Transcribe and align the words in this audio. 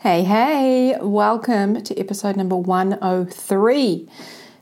Hey, 0.00 0.22
hey, 0.22 0.96
welcome 1.00 1.82
to 1.82 1.98
episode 1.98 2.36
number 2.36 2.54
103. 2.54 4.08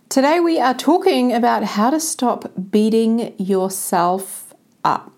Today 0.09 0.41
we 0.41 0.59
are 0.59 0.73
talking 0.73 1.35
about 1.35 1.63
how 1.63 1.91
to 1.91 2.01
stop 2.01 2.51
beating 2.71 3.35
yourself 3.37 4.55
up. 4.83 5.13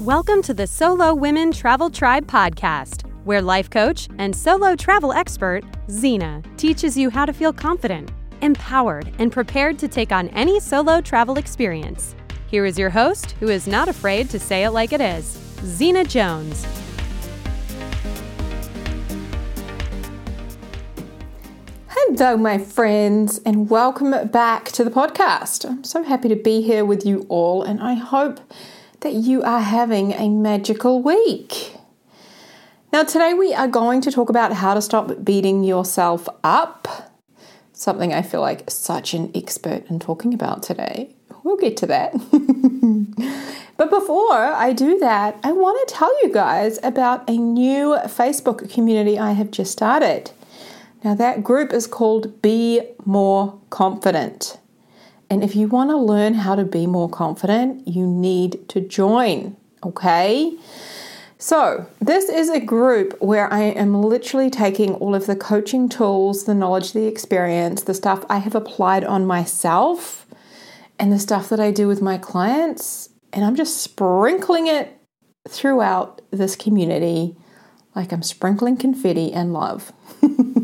Welcome 0.00 0.42
to 0.42 0.52
the 0.52 0.66
Solo 0.66 1.14
Women 1.14 1.52
Travel 1.52 1.88
Tribe 1.88 2.26
podcast, 2.26 3.08
where 3.22 3.40
life 3.40 3.70
coach 3.70 4.08
and 4.18 4.34
solo 4.34 4.74
travel 4.74 5.12
expert 5.12 5.62
Zena 5.88 6.42
teaches 6.56 6.96
you 6.96 7.10
how 7.10 7.24
to 7.24 7.32
feel 7.32 7.52
confident, 7.52 8.10
empowered, 8.40 9.08
and 9.20 9.30
prepared 9.30 9.78
to 9.78 9.86
take 9.86 10.10
on 10.10 10.30
any 10.30 10.58
solo 10.58 11.00
travel 11.00 11.38
experience. 11.38 12.16
Here 12.48 12.66
is 12.66 12.76
your 12.76 12.90
host, 12.90 13.36
who 13.38 13.50
is 13.50 13.68
not 13.68 13.88
afraid 13.88 14.30
to 14.30 14.40
say 14.40 14.64
it 14.64 14.70
like 14.70 14.92
it 14.92 15.00
is, 15.00 15.38
Zena 15.62 16.02
Jones. 16.02 16.66
Hello, 22.06 22.36
my 22.36 22.58
friends, 22.58 23.38
and 23.46 23.70
welcome 23.70 24.26
back 24.28 24.66
to 24.72 24.82
the 24.82 24.90
podcast. 24.90 25.64
I'm 25.64 25.84
so 25.84 26.02
happy 26.02 26.28
to 26.28 26.36
be 26.36 26.60
here 26.60 26.84
with 26.84 27.06
you 27.06 27.24
all, 27.28 27.62
and 27.62 27.80
I 27.80 27.94
hope 27.94 28.40
that 29.00 29.12
you 29.12 29.40
are 29.44 29.60
having 29.60 30.12
a 30.12 30.28
magical 30.28 31.00
week. 31.00 31.76
Now, 32.92 33.04
today 33.04 33.34
we 33.34 33.54
are 33.54 33.68
going 33.68 34.00
to 34.00 34.10
talk 34.10 34.28
about 34.28 34.52
how 34.52 34.74
to 34.74 34.82
stop 34.82 35.24
beating 35.24 35.62
yourself 35.62 36.28
up, 36.42 37.14
something 37.72 38.12
I 38.12 38.22
feel 38.22 38.40
like 38.40 38.68
such 38.68 39.14
an 39.14 39.30
expert 39.32 39.88
in 39.88 40.00
talking 40.00 40.34
about 40.34 40.64
today. 40.64 41.14
We'll 41.44 41.56
get 41.56 41.76
to 41.78 41.86
that. 41.86 42.12
but 43.76 43.90
before 43.90 44.34
I 44.34 44.72
do 44.72 44.98
that, 44.98 45.38
I 45.44 45.52
want 45.52 45.88
to 45.88 45.94
tell 45.94 46.22
you 46.24 46.32
guys 46.32 46.80
about 46.82 47.30
a 47.30 47.38
new 47.38 47.96
Facebook 48.06 48.68
community 48.70 49.20
I 49.20 49.32
have 49.32 49.52
just 49.52 49.70
started. 49.70 50.32
Now, 51.04 51.14
that 51.16 51.42
group 51.42 51.72
is 51.72 51.86
called 51.86 52.40
Be 52.42 52.82
More 53.04 53.58
Confident. 53.70 54.58
And 55.28 55.42
if 55.42 55.56
you 55.56 55.66
want 55.66 55.90
to 55.90 55.96
learn 55.96 56.34
how 56.34 56.54
to 56.54 56.64
be 56.64 56.86
more 56.86 57.08
confident, 57.08 57.88
you 57.88 58.06
need 58.06 58.68
to 58.68 58.80
join, 58.80 59.56
okay? 59.82 60.56
So, 61.38 61.86
this 62.00 62.28
is 62.28 62.50
a 62.50 62.60
group 62.60 63.20
where 63.20 63.52
I 63.52 63.62
am 63.62 64.00
literally 64.00 64.48
taking 64.48 64.94
all 64.94 65.14
of 65.14 65.26
the 65.26 65.34
coaching 65.34 65.88
tools, 65.88 66.44
the 66.44 66.54
knowledge, 66.54 66.92
the 66.92 67.06
experience, 67.06 67.82
the 67.82 67.94
stuff 67.94 68.24
I 68.28 68.38
have 68.38 68.54
applied 68.54 69.02
on 69.02 69.26
myself, 69.26 70.24
and 71.00 71.10
the 71.10 71.18
stuff 71.18 71.48
that 71.48 71.58
I 71.58 71.72
do 71.72 71.88
with 71.88 72.00
my 72.00 72.16
clients, 72.16 73.08
and 73.32 73.44
I'm 73.44 73.56
just 73.56 73.78
sprinkling 73.78 74.68
it 74.68 74.96
throughout 75.48 76.20
this 76.30 76.54
community 76.54 77.36
like 77.96 78.12
I'm 78.12 78.22
sprinkling 78.22 78.76
confetti 78.76 79.32
and 79.32 79.52
love. 79.52 79.92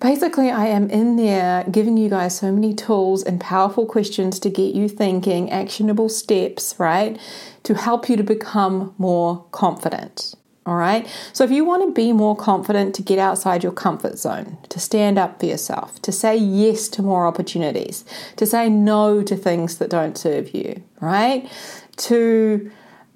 Basically, 0.00 0.50
I 0.50 0.66
am 0.66 0.88
in 0.90 1.16
there 1.16 1.64
giving 1.70 1.96
you 1.96 2.08
guys 2.08 2.38
so 2.38 2.52
many 2.52 2.72
tools 2.72 3.22
and 3.24 3.40
powerful 3.40 3.84
questions 3.84 4.38
to 4.40 4.50
get 4.50 4.74
you 4.74 4.88
thinking, 4.88 5.50
actionable 5.50 6.08
steps, 6.08 6.74
right? 6.78 7.18
To 7.64 7.74
help 7.74 8.08
you 8.08 8.16
to 8.16 8.22
become 8.22 8.94
more 8.96 9.44
confident. 9.50 10.34
All 10.66 10.76
right. 10.76 11.08
So, 11.32 11.44
if 11.44 11.50
you 11.50 11.64
want 11.64 11.82
to 11.82 11.92
be 11.92 12.12
more 12.12 12.36
confident 12.36 12.94
to 12.96 13.02
get 13.02 13.18
outside 13.18 13.62
your 13.62 13.72
comfort 13.72 14.18
zone, 14.18 14.58
to 14.68 14.78
stand 14.78 15.18
up 15.18 15.40
for 15.40 15.46
yourself, 15.46 16.00
to 16.02 16.12
say 16.12 16.36
yes 16.36 16.88
to 16.90 17.02
more 17.02 17.26
opportunities, 17.26 18.04
to 18.36 18.46
say 18.46 18.68
no 18.68 19.22
to 19.22 19.34
things 19.34 19.78
that 19.78 19.90
don't 19.90 20.16
serve 20.16 20.54
you, 20.54 20.82
right? 21.00 21.50
To 21.96 22.70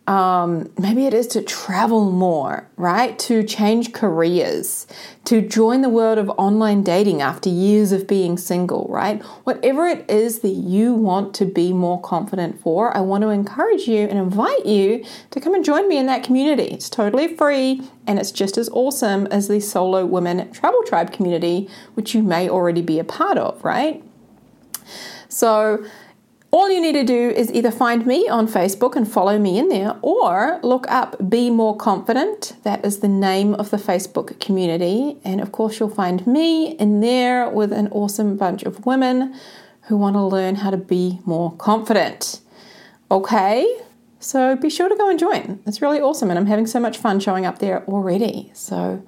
um, 0.08 0.68
maybe 0.76 1.06
it 1.06 1.14
is 1.14 1.28
to 1.28 1.42
travel 1.42 2.10
more, 2.10 2.68
right? 2.76 3.16
To 3.20 3.44
change 3.44 3.92
careers, 3.92 4.88
to 5.26 5.40
join 5.40 5.82
the 5.82 5.88
world 5.88 6.18
of 6.18 6.28
online 6.30 6.82
dating 6.82 7.22
after 7.22 7.48
years 7.48 7.92
of 7.92 8.08
being 8.08 8.36
single, 8.36 8.88
right? 8.90 9.22
Whatever 9.44 9.86
it 9.86 10.10
is 10.10 10.40
that 10.40 10.48
you 10.48 10.92
want 10.92 11.34
to 11.36 11.44
be 11.44 11.72
more 11.72 12.00
confident 12.00 12.60
for, 12.60 12.96
I 12.96 13.00
want 13.00 13.22
to 13.22 13.28
encourage 13.28 13.86
you 13.86 14.08
and 14.08 14.18
invite 14.18 14.66
you 14.66 15.04
to 15.30 15.40
come 15.40 15.54
and 15.54 15.64
join 15.64 15.88
me 15.88 15.98
in 15.98 16.06
that 16.06 16.24
community. 16.24 16.64
It's 16.64 16.90
totally 16.90 17.36
free 17.36 17.82
and 18.06 18.18
it's 18.18 18.32
just 18.32 18.58
as 18.58 18.68
awesome 18.70 19.26
as 19.28 19.46
the 19.46 19.60
Solo 19.60 20.04
Women 20.04 20.50
Travel 20.50 20.82
Tribe 20.84 21.12
community, 21.12 21.68
which 21.94 22.12
you 22.12 22.24
may 22.24 22.48
already 22.48 22.82
be 22.82 22.98
a 22.98 23.04
part 23.04 23.38
of, 23.38 23.64
right? 23.64 24.02
So, 25.28 25.86
all 26.52 26.70
you 26.70 26.82
need 26.82 26.92
to 26.92 27.02
do 27.02 27.30
is 27.30 27.50
either 27.50 27.70
find 27.70 28.06
me 28.06 28.28
on 28.28 28.46
Facebook 28.46 28.94
and 28.94 29.10
follow 29.10 29.38
me 29.38 29.58
in 29.58 29.70
there, 29.70 29.96
or 30.02 30.60
look 30.62 30.86
up 30.90 31.30
Be 31.30 31.48
More 31.48 31.74
Confident. 31.74 32.54
That 32.62 32.84
is 32.84 33.00
the 33.00 33.08
name 33.08 33.54
of 33.54 33.70
the 33.70 33.78
Facebook 33.78 34.38
community. 34.38 35.16
And 35.24 35.40
of 35.40 35.50
course, 35.50 35.80
you'll 35.80 35.88
find 35.88 36.26
me 36.26 36.72
in 36.72 37.00
there 37.00 37.48
with 37.48 37.72
an 37.72 37.88
awesome 37.88 38.36
bunch 38.36 38.64
of 38.64 38.84
women 38.84 39.34
who 39.86 39.96
want 39.96 40.14
to 40.14 40.22
learn 40.22 40.56
how 40.56 40.70
to 40.70 40.76
be 40.76 41.20
more 41.24 41.52
confident. 41.56 42.40
Okay, 43.10 43.80
so 44.20 44.54
be 44.54 44.68
sure 44.68 44.90
to 44.90 44.94
go 44.94 45.08
and 45.08 45.18
join. 45.18 45.58
It's 45.66 45.80
really 45.80 46.00
awesome, 46.00 46.28
and 46.28 46.38
I'm 46.38 46.46
having 46.46 46.66
so 46.66 46.78
much 46.78 46.98
fun 46.98 47.18
showing 47.18 47.46
up 47.46 47.60
there 47.60 47.82
already. 47.86 48.50
So 48.54 49.02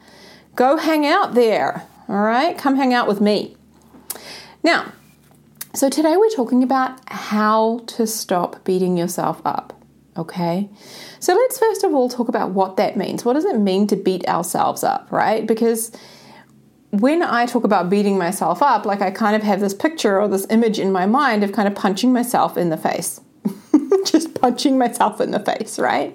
go 0.56 0.78
hang 0.78 1.04
out 1.04 1.34
there. 1.34 1.86
All 2.08 2.22
right, 2.22 2.56
come 2.56 2.76
hang 2.76 2.94
out 2.94 3.06
with 3.06 3.20
me. 3.20 3.54
Now, 4.62 4.92
so, 5.74 5.88
today 5.88 6.16
we're 6.16 6.30
talking 6.30 6.62
about 6.62 7.00
how 7.08 7.80
to 7.86 8.06
stop 8.06 8.64
beating 8.64 8.96
yourself 8.96 9.40
up. 9.44 9.72
Okay, 10.16 10.68
so 11.18 11.34
let's 11.34 11.58
first 11.58 11.82
of 11.82 11.92
all 11.92 12.08
talk 12.08 12.28
about 12.28 12.50
what 12.50 12.76
that 12.76 12.96
means. 12.96 13.24
What 13.24 13.32
does 13.32 13.44
it 13.44 13.58
mean 13.58 13.88
to 13.88 13.96
beat 13.96 14.26
ourselves 14.28 14.84
up, 14.84 15.10
right? 15.10 15.44
Because 15.44 15.90
when 17.00 17.22
I 17.22 17.46
talk 17.46 17.64
about 17.64 17.90
beating 17.90 18.16
myself 18.16 18.62
up, 18.62 18.86
like 18.86 19.02
I 19.02 19.10
kind 19.10 19.34
of 19.34 19.42
have 19.42 19.58
this 19.58 19.74
picture 19.74 20.20
or 20.20 20.28
this 20.28 20.46
image 20.50 20.78
in 20.78 20.92
my 20.92 21.06
mind 21.06 21.42
of 21.42 21.50
kind 21.50 21.66
of 21.66 21.74
punching 21.74 22.12
myself 22.12 22.56
in 22.56 22.70
the 22.70 22.76
face. 22.76 23.20
Just 24.06 24.40
punching 24.40 24.78
myself 24.78 25.20
in 25.20 25.32
the 25.32 25.40
face, 25.40 25.78
right? 25.80 26.14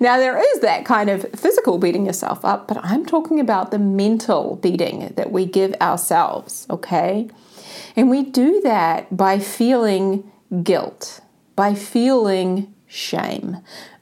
Now, 0.00 0.16
there 0.16 0.36
is 0.36 0.60
that 0.60 0.84
kind 0.84 1.08
of 1.08 1.24
physical 1.36 1.78
beating 1.78 2.04
yourself 2.04 2.44
up, 2.44 2.66
but 2.66 2.78
I'm 2.84 3.06
talking 3.06 3.38
about 3.38 3.70
the 3.70 3.78
mental 3.78 4.56
beating 4.56 5.12
that 5.14 5.30
we 5.30 5.46
give 5.46 5.74
ourselves, 5.80 6.66
okay? 6.68 7.28
And 7.98 8.08
we 8.08 8.22
do 8.22 8.60
that 8.60 9.16
by 9.16 9.40
feeling 9.40 10.30
guilt, 10.62 11.20
by 11.56 11.74
feeling 11.74 12.72
shame, 12.86 13.56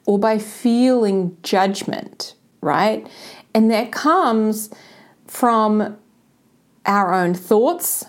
or 0.05 0.19
by 0.19 0.37
feeling 0.37 1.35
judgment, 1.41 2.35
right? 2.61 3.09
And 3.55 3.71
that 3.71 3.91
comes 3.91 4.69
from 5.25 5.97
our 6.85 7.11
own 7.11 7.33
thoughts, 7.33 8.05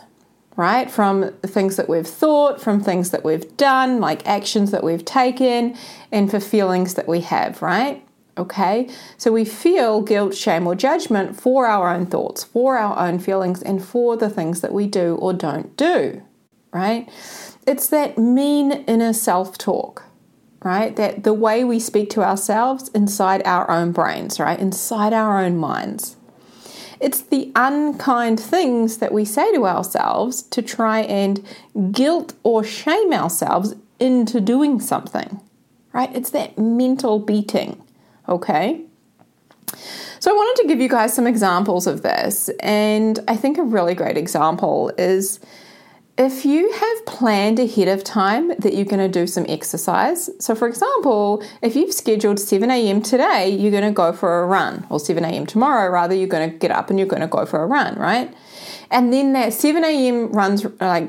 right? 0.56 0.90
From 0.90 1.32
things 1.38 1.76
that 1.76 1.88
we've 1.88 2.06
thought, 2.06 2.60
from 2.60 2.82
things 2.84 3.10
that 3.10 3.24
we've 3.24 3.56
done, 3.56 3.98
like 3.98 4.28
actions 4.28 4.72
that 4.72 4.84
we've 4.84 5.06
taken, 5.06 5.74
and 6.12 6.30
for 6.30 6.38
feelings 6.38 6.94
that 6.94 7.08
we 7.08 7.22
have, 7.22 7.62
right? 7.62 8.06
Okay, 8.38 8.88
so 9.16 9.32
we 9.32 9.44
feel 9.44 10.00
guilt, 10.00 10.32
shame, 10.36 10.64
or 10.68 10.76
judgment 10.76 11.40
for 11.40 11.66
our 11.66 11.92
own 11.92 12.06
thoughts, 12.06 12.44
for 12.44 12.76
our 12.78 12.96
own 12.96 13.18
feelings, 13.18 13.60
and 13.60 13.84
for 13.84 14.16
the 14.16 14.30
things 14.30 14.60
that 14.60 14.72
we 14.72 14.86
do 14.86 15.16
or 15.16 15.32
don't 15.32 15.76
do, 15.76 16.22
right? 16.72 17.08
It's 17.66 17.88
that 17.88 18.16
mean 18.16 18.70
inner 18.86 19.12
self 19.12 19.58
talk, 19.58 20.04
right? 20.62 20.94
That 20.94 21.24
the 21.24 21.34
way 21.34 21.64
we 21.64 21.80
speak 21.80 22.10
to 22.10 22.22
ourselves 22.22 22.90
inside 22.90 23.42
our 23.44 23.68
own 23.68 23.90
brains, 23.90 24.38
right? 24.38 24.58
Inside 24.58 25.12
our 25.12 25.42
own 25.42 25.56
minds. 25.56 26.16
It's 27.00 27.20
the 27.20 27.50
unkind 27.56 28.38
things 28.38 28.98
that 28.98 29.12
we 29.12 29.24
say 29.24 29.52
to 29.52 29.66
ourselves 29.66 30.42
to 30.42 30.62
try 30.62 31.00
and 31.00 31.44
guilt 31.90 32.34
or 32.44 32.62
shame 32.62 33.12
ourselves 33.12 33.74
into 33.98 34.40
doing 34.40 34.80
something, 34.80 35.40
right? 35.92 36.14
It's 36.14 36.30
that 36.30 36.56
mental 36.56 37.18
beating 37.18 37.82
Okay. 38.28 38.84
So 40.20 40.32
I 40.32 40.34
wanted 40.34 40.62
to 40.62 40.68
give 40.68 40.80
you 40.80 40.88
guys 40.88 41.14
some 41.14 41.26
examples 41.26 41.86
of 41.86 42.02
this, 42.02 42.50
and 42.60 43.20
I 43.28 43.36
think 43.36 43.56
a 43.58 43.62
really 43.62 43.94
great 43.94 44.16
example 44.16 44.90
is 44.98 45.38
if 46.18 46.44
you 46.44 46.72
have 46.72 47.06
planned 47.06 47.60
ahead 47.60 47.86
of 47.86 48.02
time 48.02 48.48
that 48.48 48.74
you're 48.74 48.84
going 48.84 48.98
to 48.98 49.08
do 49.08 49.28
some 49.28 49.46
exercise. 49.48 50.28
So, 50.40 50.56
for 50.56 50.66
example, 50.66 51.44
if 51.62 51.76
you've 51.76 51.94
scheduled 51.94 52.40
7 52.40 52.68
a.m. 52.68 53.00
today, 53.00 53.48
you're 53.48 53.70
going 53.70 53.84
to 53.84 53.92
go 53.92 54.12
for 54.12 54.42
a 54.42 54.46
run, 54.46 54.84
or 54.90 54.98
7 54.98 55.24
a.m. 55.24 55.46
tomorrow, 55.46 55.88
rather, 55.88 56.16
you're 56.16 56.26
going 56.26 56.50
to 56.50 56.56
get 56.56 56.72
up 56.72 56.90
and 56.90 56.98
you're 56.98 57.06
going 57.06 57.22
to 57.22 57.28
go 57.28 57.46
for 57.46 57.62
a 57.62 57.66
run, 57.66 57.94
right? 57.96 58.34
And 58.90 59.12
then 59.12 59.32
that 59.34 59.52
7 59.52 59.84
a.m. 59.84 60.32
runs 60.32 60.66
like 60.80 61.08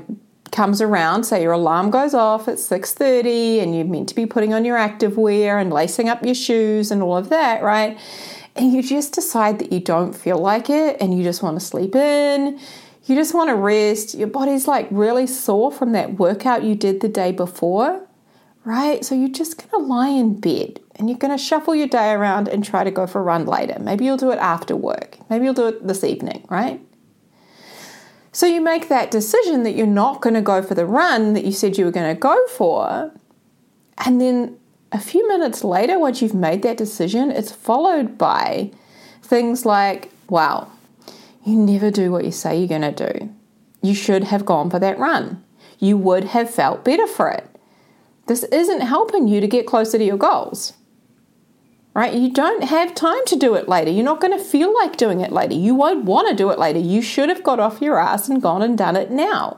comes 0.52 0.82
around, 0.82 1.24
say 1.24 1.42
your 1.42 1.54
alarm 1.54 1.92
goes 1.92 2.14
off 2.14 2.48
at 2.48 2.58
6:30 2.60 3.62
and 3.62 3.76
you're 3.76 3.86
meant 3.86 4.10
to 4.10 4.16
be 4.16 4.26
putting 4.26 4.54
on 4.54 4.66
your 4.66 4.78
active 4.78 5.18
wear 5.18 5.58
and 5.58 5.72
lacing 5.72 6.10
up 6.10 6.24
your 6.24 6.36
shoes 6.36 6.92
and 6.92 7.02
all 7.02 7.18
of 7.18 7.30
that, 7.30 7.64
right? 7.64 7.98
And 8.56 8.74
you 8.74 8.82
just 8.82 9.14
decide 9.14 9.60
that 9.60 9.72
you 9.72 9.80
don't 9.80 10.14
feel 10.14 10.38
like 10.38 10.70
it 10.70 10.98
and 11.00 11.18
you 11.18 11.24
just 11.24 11.42
want 11.42 11.60
to 11.60 11.66
sleep 11.66 11.96
in. 11.96 12.60
You 13.06 13.16
just 13.16 13.34
want 13.34 13.50
to 13.50 13.56
rest. 13.56 14.14
Your 14.16 14.28
body's 14.28 14.68
like 14.68 14.88
really 14.92 15.28
sore 15.28 15.72
from 15.72 15.94
that 15.94 16.20
workout 16.20 16.64
you 16.64 16.76
did 16.76 17.02
the 17.02 17.08
day 17.08 17.32
before, 17.32 18.06
right? 18.66 19.04
So 19.04 19.16
you're 19.16 19.30
just 19.30 19.58
going 19.58 19.84
to 19.84 19.90
lie 19.90 20.10
in 20.10 20.40
bed 20.40 20.80
and 20.96 21.10
you're 21.10 21.18
going 21.18 21.36
to 21.36 21.44
shuffle 21.44 21.74
your 21.74 21.88
day 21.88 22.12
around 22.12 22.48
and 22.48 22.64
try 22.64 22.84
to 22.84 22.92
go 22.92 23.08
for 23.08 23.20
a 23.20 23.24
run 23.24 23.46
later. 23.46 23.78
Maybe 23.80 24.06
you'll 24.06 24.18
do 24.18 24.32
it 24.32 24.40
after 24.40 24.76
work. 24.76 25.18
Maybe 25.30 25.46
you'll 25.46 25.54
do 25.54 25.68
it 25.68 25.88
this 25.88 26.04
evening, 26.04 26.46
right? 26.50 26.82
So 28.40 28.46
you 28.46 28.62
make 28.62 28.88
that 28.88 29.12
decision 29.12 29.64
that 29.64 29.74
you're 29.74 29.86
not 29.86 30.22
going 30.22 30.34
to 30.36 30.42
go 30.42 30.62
for 30.62 30.74
the 30.74 30.86
run 30.86 31.34
that 31.34 31.44
you 31.44 31.52
said 31.52 31.78
you 31.78 31.84
were 31.84 31.92
going 31.92 32.16
to 32.16 32.18
go 32.18 32.42
for. 32.48 33.12
And 33.98 34.22
then 34.22 34.58
a 34.94 34.98
few 35.02 35.28
minutes 35.28 35.62
later, 35.66 36.00
once 36.00 36.22
you've 36.22 36.34
made 36.34 36.62
that 36.62 36.78
decision, 36.78 37.32
it's 37.32 37.52
followed 37.52 38.18
by 38.18 38.72
things 39.22 39.66
like, 39.66 40.10
wow, 40.30 40.72
you 41.44 41.58
never 41.58 41.92
do 41.92 42.14
what 42.14 42.24
you 42.24 42.32
say 42.32 42.58
you're 42.58 42.80
going 42.80 42.94
to 42.94 43.12
do. 43.12 43.30
You 43.82 43.94
should 43.94 44.24
have 44.24 44.46
gone 44.46 44.70
for 44.70 44.80
that 44.80 44.98
run. 44.98 45.44
You 45.78 45.98
would 45.98 46.24
have 46.24 46.50
felt 46.50 46.86
better 46.86 47.08
for 47.08 47.30
it. 47.30 47.46
This 48.28 48.44
isn't 48.44 48.80
helping 48.80 49.28
you 49.28 49.42
to 49.42 49.48
get 49.48 49.68
closer 49.68 49.98
to 49.98 50.06
your 50.06 50.16
goals. 50.16 50.72
Right? 51.94 52.14
You 52.14 52.32
don't 52.32 52.64
have 52.64 52.94
time 52.96 53.26
to 53.26 53.36
do 53.36 53.56
it 53.56 53.68
later. 53.68 53.92
You're 53.92 54.06
not 54.06 54.22
going 54.22 54.38
to 54.38 54.44
feel 54.44 54.74
like 54.74 54.96
doing 54.96 55.22
it 55.22 55.32
later. 55.32 55.56
You 55.56 55.76
won't 55.76 56.06
want 56.06 56.30
to 56.30 56.36
do 56.36 56.50
it 56.52 56.60
later. 56.60 56.80
You 56.80 57.02
should 57.02 57.30
have 57.30 57.44
got 57.44 57.60
off 57.60 57.82
your 57.82 58.00
ass 58.00 58.30
and 58.30 58.42
gone 58.42 58.62
and 58.62 58.78
done 58.78 58.96
it 58.96 59.12
now. 59.12 59.58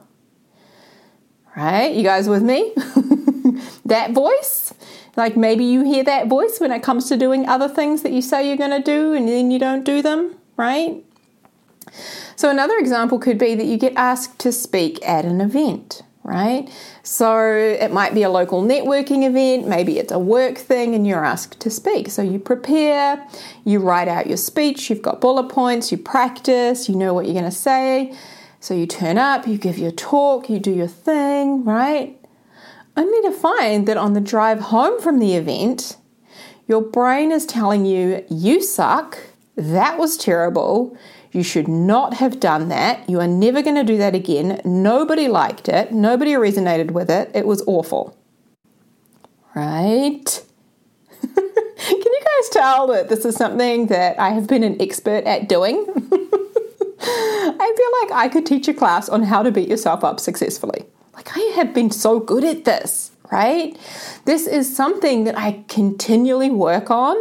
Right? 1.56 1.94
You 1.94 2.04
guys 2.04 2.30
with 2.30 2.42
me? 2.42 2.74
that 3.86 4.12
voice? 4.12 4.74
Like 5.18 5.36
maybe 5.36 5.66
you 5.66 5.84
hear 5.84 6.04
that 6.06 6.28
voice 6.28 6.60
when 6.60 6.72
it 6.72 6.82
comes 6.82 7.10
to 7.10 7.18
doing 7.18 7.48
other 7.48 7.68
things 7.68 8.02
that 8.04 8.12
you 8.12 8.22
say 8.22 8.48
you're 8.48 8.58
going 8.58 8.72
to 8.72 8.82
do 8.82 9.14
and 9.14 9.28
then 9.28 9.52
you 9.52 9.60
don't 9.60 9.84
do 9.84 10.02
them, 10.02 10.38
right? 10.56 11.04
So, 12.36 12.50
another 12.50 12.78
example 12.78 13.20
could 13.20 13.38
be 13.38 13.56
that 13.56 13.66
you 13.66 13.78
get 13.78 13.94
asked 13.96 14.40
to 14.40 14.52
speak 14.52 15.06
at 15.06 15.26
an 15.26 15.42
event, 15.42 16.04
right? 16.24 16.70
So 17.04 17.38
it 17.46 17.92
might 17.92 18.14
be 18.14 18.24
a 18.24 18.30
local 18.30 18.62
networking 18.62 19.28
event, 19.28 19.68
maybe 19.68 19.98
it's 19.98 20.12
a 20.12 20.20
work 20.20 20.58
thing, 20.58 20.94
and 20.94 21.06
you're 21.08 21.26
asked 21.26 21.60
to 21.62 21.70
speak. 21.70 22.10
So 22.10 22.22
you 22.22 22.40
prepare, 22.40 23.26
you 23.66 23.80
write 23.80 24.08
out 24.08 24.28
your 24.28 24.38
speech, 24.38 24.90
you've 24.90 25.02
got 25.02 25.20
bullet 25.22 25.50
points, 25.50 25.92
you 25.92 25.98
practice, 25.98 26.88
you 26.88 26.96
know 26.96 27.14
what 27.14 27.26
you're 27.26 27.34
going 27.34 27.46
to 27.46 27.52
say. 27.52 28.14
So 28.60 28.76
you 28.76 28.86
turn 28.86 29.18
up, 29.18 29.48
you 29.48 29.58
give 29.58 29.80
your 29.80 29.92
talk, 29.92 30.50
you 30.50 30.60
do 30.60 30.72
your 30.72 30.88
thing, 30.88 31.64
right? 31.64 32.16
Only 32.96 33.22
to 33.30 33.32
find 33.32 33.88
that 33.88 33.98
on 33.98 34.14
the 34.14 34.22
drive 34.22 34.60
home 34.60 35.02
from 35.02 35.20
the 35.20 35.36
event, 35.36 35.98
your 36.68 36.82
brain 36.82 37.32
is 37.32 37.46
telling 37.46 37.86
you, 37.86 38.24
you 38.30 38.62
suck, 38.62 39.18
that 39.56 39.98
was 39.98 40.18
terrible, 40.18 40.96
you 41.32 41.44
should 41.44 41.68
not 41.68 42.16
have 42.16 42.40
done 42.40 42.70
that. 42.70 43.10
You 43.10 43.20
are 43.22 43.28
never 43.28 43.62
going 43.62 43.76
to 43.76 43.84
do 43.84 43.98
that 43.98 44.14
again. 44.16 44.62
Nobody 44.66 45.28
liked 45.28 45.70
it. 45.70 45.92
Nobody 45.92 46.32
resonated 46.32 46.92
with 46.92 47.10
it. 47.10 47.32
It 47.34 47.48
was 47.48 47.64
awful. 47.68 48.18
Right? 49.56 50.44
Can 51.22 51.44
you 51.88 52.22
guys 52.24 52.50
tell 52.50 52.88
that 52.88 53.10
this 53.10 53.26
is 53.26 53.36
something 53.36 53.88
that 53.88 54.20
I 54.20 54.32
have 54.32 54.48
been 54.48 54.64
an 54.64 54.82
expert 54.82 55.24
at 55.26 55.48
doing? 55.48 55.86
I 57.04 57.74
feel 57.78 58.10
like 58.10 58.26
I 58.26 58.30
could 58.32 58.46
teach 58.46 58.68
a 58.68 58.74
class 58.74 59.10
on 59.10 59.24
how 59.24 59.42
to 59.42 59.52
beat 59.52 59.70
yourself 59.70 60.04
up 60.04 60.20
successfully. 60.20 60.86
Like, 61.14 61.36
I 61.36 61.40
have 61.56 61.74
been 61.74 61.92
so 61.92 62.20
good 62.20 62.44
at 62.44 62.66
this, 62.66 63.12
right? 63.32 63.78
This 64.26 64.48
is 64.48 64.74
something 64.74 65.24
that 65.24 65.38
I 65.38 65.64
continually 65.68 66.50
work 66.50 66.92
on 66.92 67.18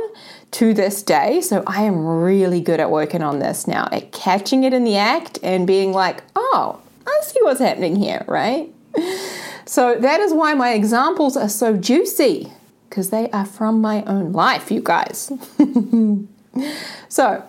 to 0.53 0.75
this 0.75 1.03
day. 1.03 1.41
So 1.41 1.63
I 1.67 1.83
am 1.83 2.05
really 2.05 2.61
good 2.61 2.81
at 2.81 2.91
working 2.91 3.23
on 3.23 3.39
this 3.39 3.67
now, 3.67 3.89
at 3.93 4.13
catching 4.13 4.65
it 4.65 4.73
in 4.73 4.85
the 4.85 4.97
act 4.97 5.39
and 5.43 5.67
being 5.67 5.93
like, 5.93 6.23
oh, 6.35 6.81
I 7.07 7.21
see 7.23 7.39
what's 7.43 7.61
happening 7.61 7.97
here, 7.97 8.25
right? 8.27 8.69
So 9.71 9.95
that 9.95 10.19
is 10.19 10.35
why 10.35 10.55
my 10.55 10.73
examples 10.73 11.37
are 11.37 11.49
so 11.49 11.77
juicy, 11.77 12.53
because 12.89 13.11
they 13.11 13.31
are 13.31 13.47
from 13.47 13.81
my 13.81 14.03
own 14.03 14.33
life, 14.33 14.73
you 14.73 14.81
guys. 14.81 15.31
so, 17.09 17.45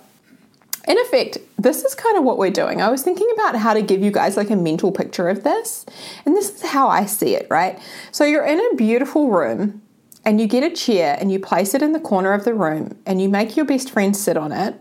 in 0.88 0.98
effect, 1.00 1.40
this 1.58 1.84
is 1.84 1.96
kind 1.96 2.20
of 2.20 2.24
what 2.24 2.38
we're 2.38 2.52
doing. 2.52 2.80
I 2.80 2.92
was 2.92 3.02
thinking 3.02 3.28
about 3.34 3.56
how 3.56 3.74
to 3.74 3.82
give 3.82 4.04
you 4.04 4.12
guys 4.12 4.38
like 4.38 4.52
a 4.52 4.56
mental 4.56 4.92
picture 4.92 5.30
of 5.30 5.44
this, 5.44 5.84
and 6.24 6.36
this 6.36 6.58
is 6.58 6.62
how 6.62 6.90
I 6.90 7.08
see 7.08 7.34
it, 7.34 7.48
right? 7.50 7.80
So, 8.12 8.24
you're 8.24 8.46
in 8.46 8.60
a 8.60 8.76
beautiful 8.76 9.32
room 9.32 9.81
and 10.24 10.40
you 10.40 10.48
get 10.48 10.64
a 10.64 10.70
chair 10.70 11.18
and 11.20 11.32
you 11.32 11.40
place 11.40 11.74
it 11.74 11.82
in 11.82 11.94
the 11.94 12.00
corner 12.00 12.34
of 12.34 12.46
the 12.46 12.54
room 12.54 12.98
and 13.06 13.22
you 13.22 13.30
make 13.30 13.56
your 13.56 13.66
best 13.66 13.90
friend 13.90 14.16
sit 14.16 14.38
on 14.38 14.52
it, 14.52 14.80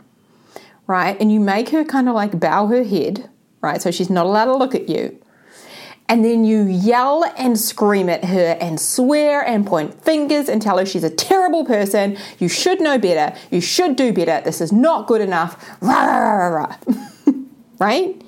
right? 0.86 1.18
And 1.20 1.32
you 1.32 1.40
make 1.40 1.70
her 1.70 1.84
kind 1.84 2.08
of 2.08 2.14
like 2.14 2.38
bow 2.38 2.66
her 2.66 2.84
head, 2.84 3.28
right? 3.60 3.80
So 3.80 3.90
she's 3.90 4.10
not 4.10 4.26
allowed 4.26 4.46
to 4.46 4.56
look 4.56 4.74
at 4.74 4.88
you. 4.88 5.18
And 6.08 6.24
then 6.24 6.44
you 6.44 6.64
yell 6.64 7.24
and 7.38 7.56
scream 7.58 8.08
at 8.08 8.24
her 8.24 8.58
and 8.60 8.80
swear 8.80 9.42
and 9.46 9.64
point 9.64 10.02
fingers 10.02 10.48
and 10.48 10.60
tell 10.60 10.76
her 10.78 10.84
she's 10.84 11.04
a 11.04 11.10
terrible 11.10 11.64
person. 11.64 12.18
You 12.40 12.48
should 12.48 12.80
know 12.80 12.98
better. 12.98 13.38
You 13.52 13.60
should 13.60 13.94
do 13.94 14.12
better. 14.12 14.42
This 14.44 14.60
is 14.60 14.72
not 14.72 15.06
good 15.06 15.20
enough. 15.20 15.64
right? 17.78 18.20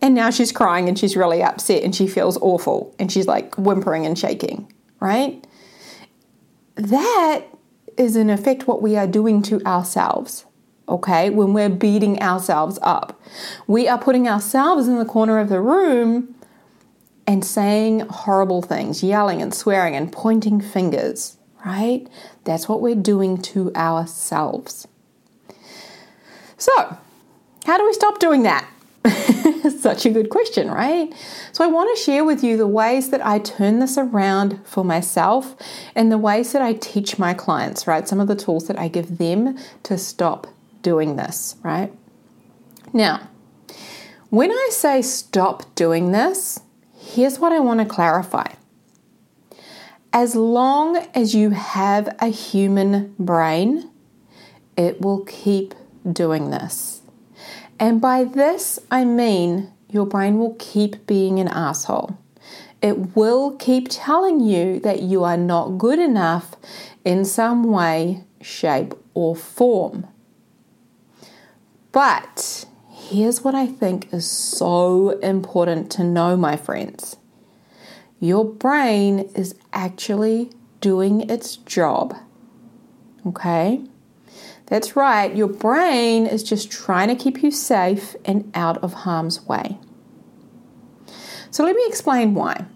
And 0.00 0.14
now 0.14 0.30
she's 0.30 0.52
crying 0.52 0.88
and 0.88 0.96
she's 0.96 1.16
really 1.16 1.42
upset 1.42 1.82
and 1.82 1.92
she 1.92 2.06
feels 2.06 2.38
awful 2.38 2.94
and 3.00 3.10
she's 3.10 3.26
like 3.26 3.56
whimpering 3.56 4.06
and 4.06 4.16
shaking, 4.16 4.72
right? 5.00 5.44
That 6.78 7.44
is 7.96 8.16
in 8.16 8.30
effect 8.30 8.66
what 8.66 8.80
we 8.80 8.96
are 8.96 9.06
doing 9.06 9.42
to 9.42 9.62
ourselves. 9.64 10.46
Okay, 10.88 11.28
when 11.28 11.52
we're 11.52 11.68
beating 11.68 12.22
ourselves 12.22 12.78
up, 12.80 13.20
we 13.66 13.86
are 13.88 13.98
putting 13.98 14.26
ourselves 14.26 14.88
in 14.88 14.98
the 14.98 15.04
corner 15.04 15.38
of 15.38 15.50
the 15.50 15.60
room 15.60 16.34
and 17.26 17.44
saying 17.44 18.00
horrible 18.08 18.62
things, 18.62 19.02
yelling 19.02 19.42
and 19.42 19.52
swearing 19.52 19.94
and 19.94 20.10
pointing 20.10 20.62
fingers, 20.62 21.36
right? 21.66 22.06
That's 22.44 22.70
what 22.70 22.80
we're 22.80 22.94
doing 22.94 23.36
to 23.42 23.70
ourselves. 23.74 24.88
So, 26.56 26.96
how 27.66 27.76
do 27.76 27.84
we 27.84 27.92
stop 27.92 28.18
doing 28.18 28.44
that? 28.44 28.66
Such 29.80 30.06
a 30.06 30.10
good 30.10 30.30
question, 30.30 30.70
right? 30.70 31.12
So, 31.52 31.64
I 31.64 31.68
want 31.68 31.96
to 31.96 32.02
share 32.02 32.24
with 32.24 32.42
you 32.42 32.56
the 32.56 32.66
ways 32.66 33.10
that 33.10 33.24
I 33.24 33.38
turn 33.38 33.78
this 33.78 33.96
around 33.96 34.60
for 34.66 34.84
myself 34.84 35.56
and 35.94 36.10
the 36.10 36.18
ways 36.18 36.52
that 36.52 36.62
I 36.62 36.74
teach 36.74 37.18
my 37.18 37.34
clients, 37.34 37.86
right? 37.86 38.08
Some 38.08 38.20
of 38.20 38.28
the 38.28 38.36
tools 38.36 38.66
that 38.66 38.78
I 38.78 38.88
give 38.88 39.18
them 39.18 39.56
to 39.84 39.96
stop 39.96 40.46
doing 40.82 41.16
this, 41.16 41.56
right? 41.62 41.92
Now, 42.92 43.28
when 44.30 44.50
I 44.50 44.68
say 44.72 45.02
stop 45.02 45.74
doing 45.74 46.12
this, 46.12 46.60
here's 46.98 47.38
what 47.38 47.52
I 47.52 47.60
want 47.60 47.80
to 47.80 47.86
clarify. 47.86 48.52
As 50.12 50.34
long 50.34 50.96
as 51.14 51.34
you 51.34 51.50
have 51.50 52.14
a 52.20 52.28
human 52.28 53.14
brain, 53.18 53.90
it 54.76 55.00
will 55.00 55.24
keep 55.24 55.74
doing 56.10 56.50
this. 56.50 56.97
And 57.80 58.00
by 58.00 58.24
this, 58.24 58.78
I 58.90 59.04
mean 59.04 59.72
your 59.88 60.06
brain 60.06 60.38
will 60.38 60.56
keep 60.58 61.06
being 61.06 61.38
an 61.38 61.48
asshole. 61.48 62.18
It 62.82 63.16
will 63.16 63.56
keep 63.56 63.88
telling 63.90 64.40
you 64.40 64.78
that 64.80 65.02
you 65.02 65.24
are 65.24 65.36
not 65.36 65.78
good 65.78 65.98
enough 65.98 66.54
in 67.04 67.24
some 67.24 67.64
way, 67.64 68.24
shape, 68.40 68.94
or 69.14 69.34
form. 69.34 70.06
But 71.90 72.66
here's 72.90 73.42
what 73.42 73.54
I 73.54 73.66
think 73.66 74.12
is 74.12 74.30
so 74.30 75.10
important 75.20 75.90
to 75.92 76.04
know, 76.04 76.36
my 76.36 76.56
friends 76.56 77.16
your 78.20 78.44
brain 78.44 79.20
is 79.36 79.54
actually 79.72 80.50
doing 80.80 81.28
its 81.30 81.56
job. 81.56 82.16
Okay? 83.24 83.84
That's 84.68 84.96
right, 84.96 85.34
your 85.34 85.48
brain 85.48 86.26
is 86.26 86.42
just 86.42 86.70
trying 86.70 87.08
to 87.08 87.14
keep 87.14 87.42
you 87.42 87.50
safe 87.50 88.14
and 88.26 88.50
out 88.54 88.76
of 88.78 88.92
harm's 88.92 89.46
way. 89.46 89.78
So, 91.50 91.64
let 91.64 91.74
me 91.74 91.84
explain 91.86 92.34
why. 92.34 92.66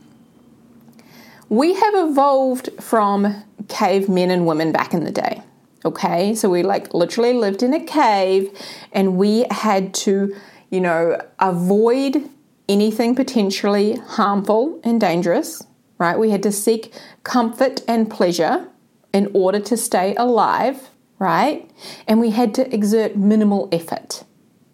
We 1.50 1.74
have 1.74 1.94
evolved 1.94 2.70
from 2.80 3.44
cavemen 3.68 4.30
and 4.30 4.46
women 4.46 4.72
back 4.72 4.94
in 4.94 5.04
the 5.04 5.12
day. 5.12 5.42
Okay, 5.84 6.34
so 6.34 6.48
we 6.48 6.62
like 6.62 6.94
literally 6.94 7.34
lived 7.34 7.62
in 7.62 7.74
a 7.74 7.84
cave 7.84 8.50
and 8.92 9.18
we 9.18 9.44
had 9.50 9.92
to, 9.94 10.34
you 10.70 10.80
know, 10.80 11.20
avoid 11.40 12.30
anything 12.68 13.14
potentially 13.14 13.96
harmful 13.96 14.80
and 14.82 14.98
dangerous, 14.98 15.62
right? 15.98 16.18
We 16.18 16.30
had 16.30 16.42
to 16.44 16.52
seek 16.52 16.94
comfort 17.22 17.82
and 17.86 18.08
pleasure 18.10 18.68
in 19.12 19.30
order 19.34 19.60
to 19.60 19.76
stay 19.76 20.14
alive 20.14 20.88
right? 21.22 21.70
And 22.08 22.18
we 22.18 22.30
had 22.30 22.52
to 22.54 22.74
exert 22.74 23.14
minimal 23.16 23.68
effort, 23.70 24.24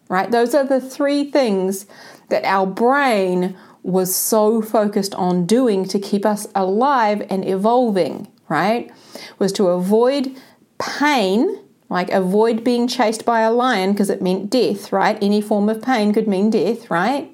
right? 0.08 0.30
Those 0.30 0.54
are 0.54 0.64
the 0.64 0.80
three 0.80 1.30
things 1.30 1.84
that 2.30 2.42
our 2.46 2.66
brain 2.66 3.54
was 3.82 4.16
so 4.16 4.62
focused 4.62 5.14
on 5.16 5.44
doing 5.44 5.84
to 5.84 5.98
keep 5.98 6.24
us 6.24 6.46
alive 6.54 7.24
and 7.28 7.46
evolving, 7.46 8.28
right? 8.48 8.90
Was 9.38 9.52
to 9.52 9.66
avoid 9.68 10.40
pain, 10.78 11.60
like 11.90 12.10
avoid 12.10 12.64
being 12.64 12.88
chased 12.88 13.26
by 13.26 13.40
a 13.42 13.52
lion 13.52 13.92
because 13.92 14.08
it 14.08 14.22
meant 14.22 14.48
death, 14.48 14.90
right? 14.90 15.18
Any 15.22 15.42
form 15.42 15.68
of 15.68 15.82
pain 15.82 16.14
could 16.14 16.26
mean 16.26 16.48
death, 16.48 16.90
right? 16.90 17.30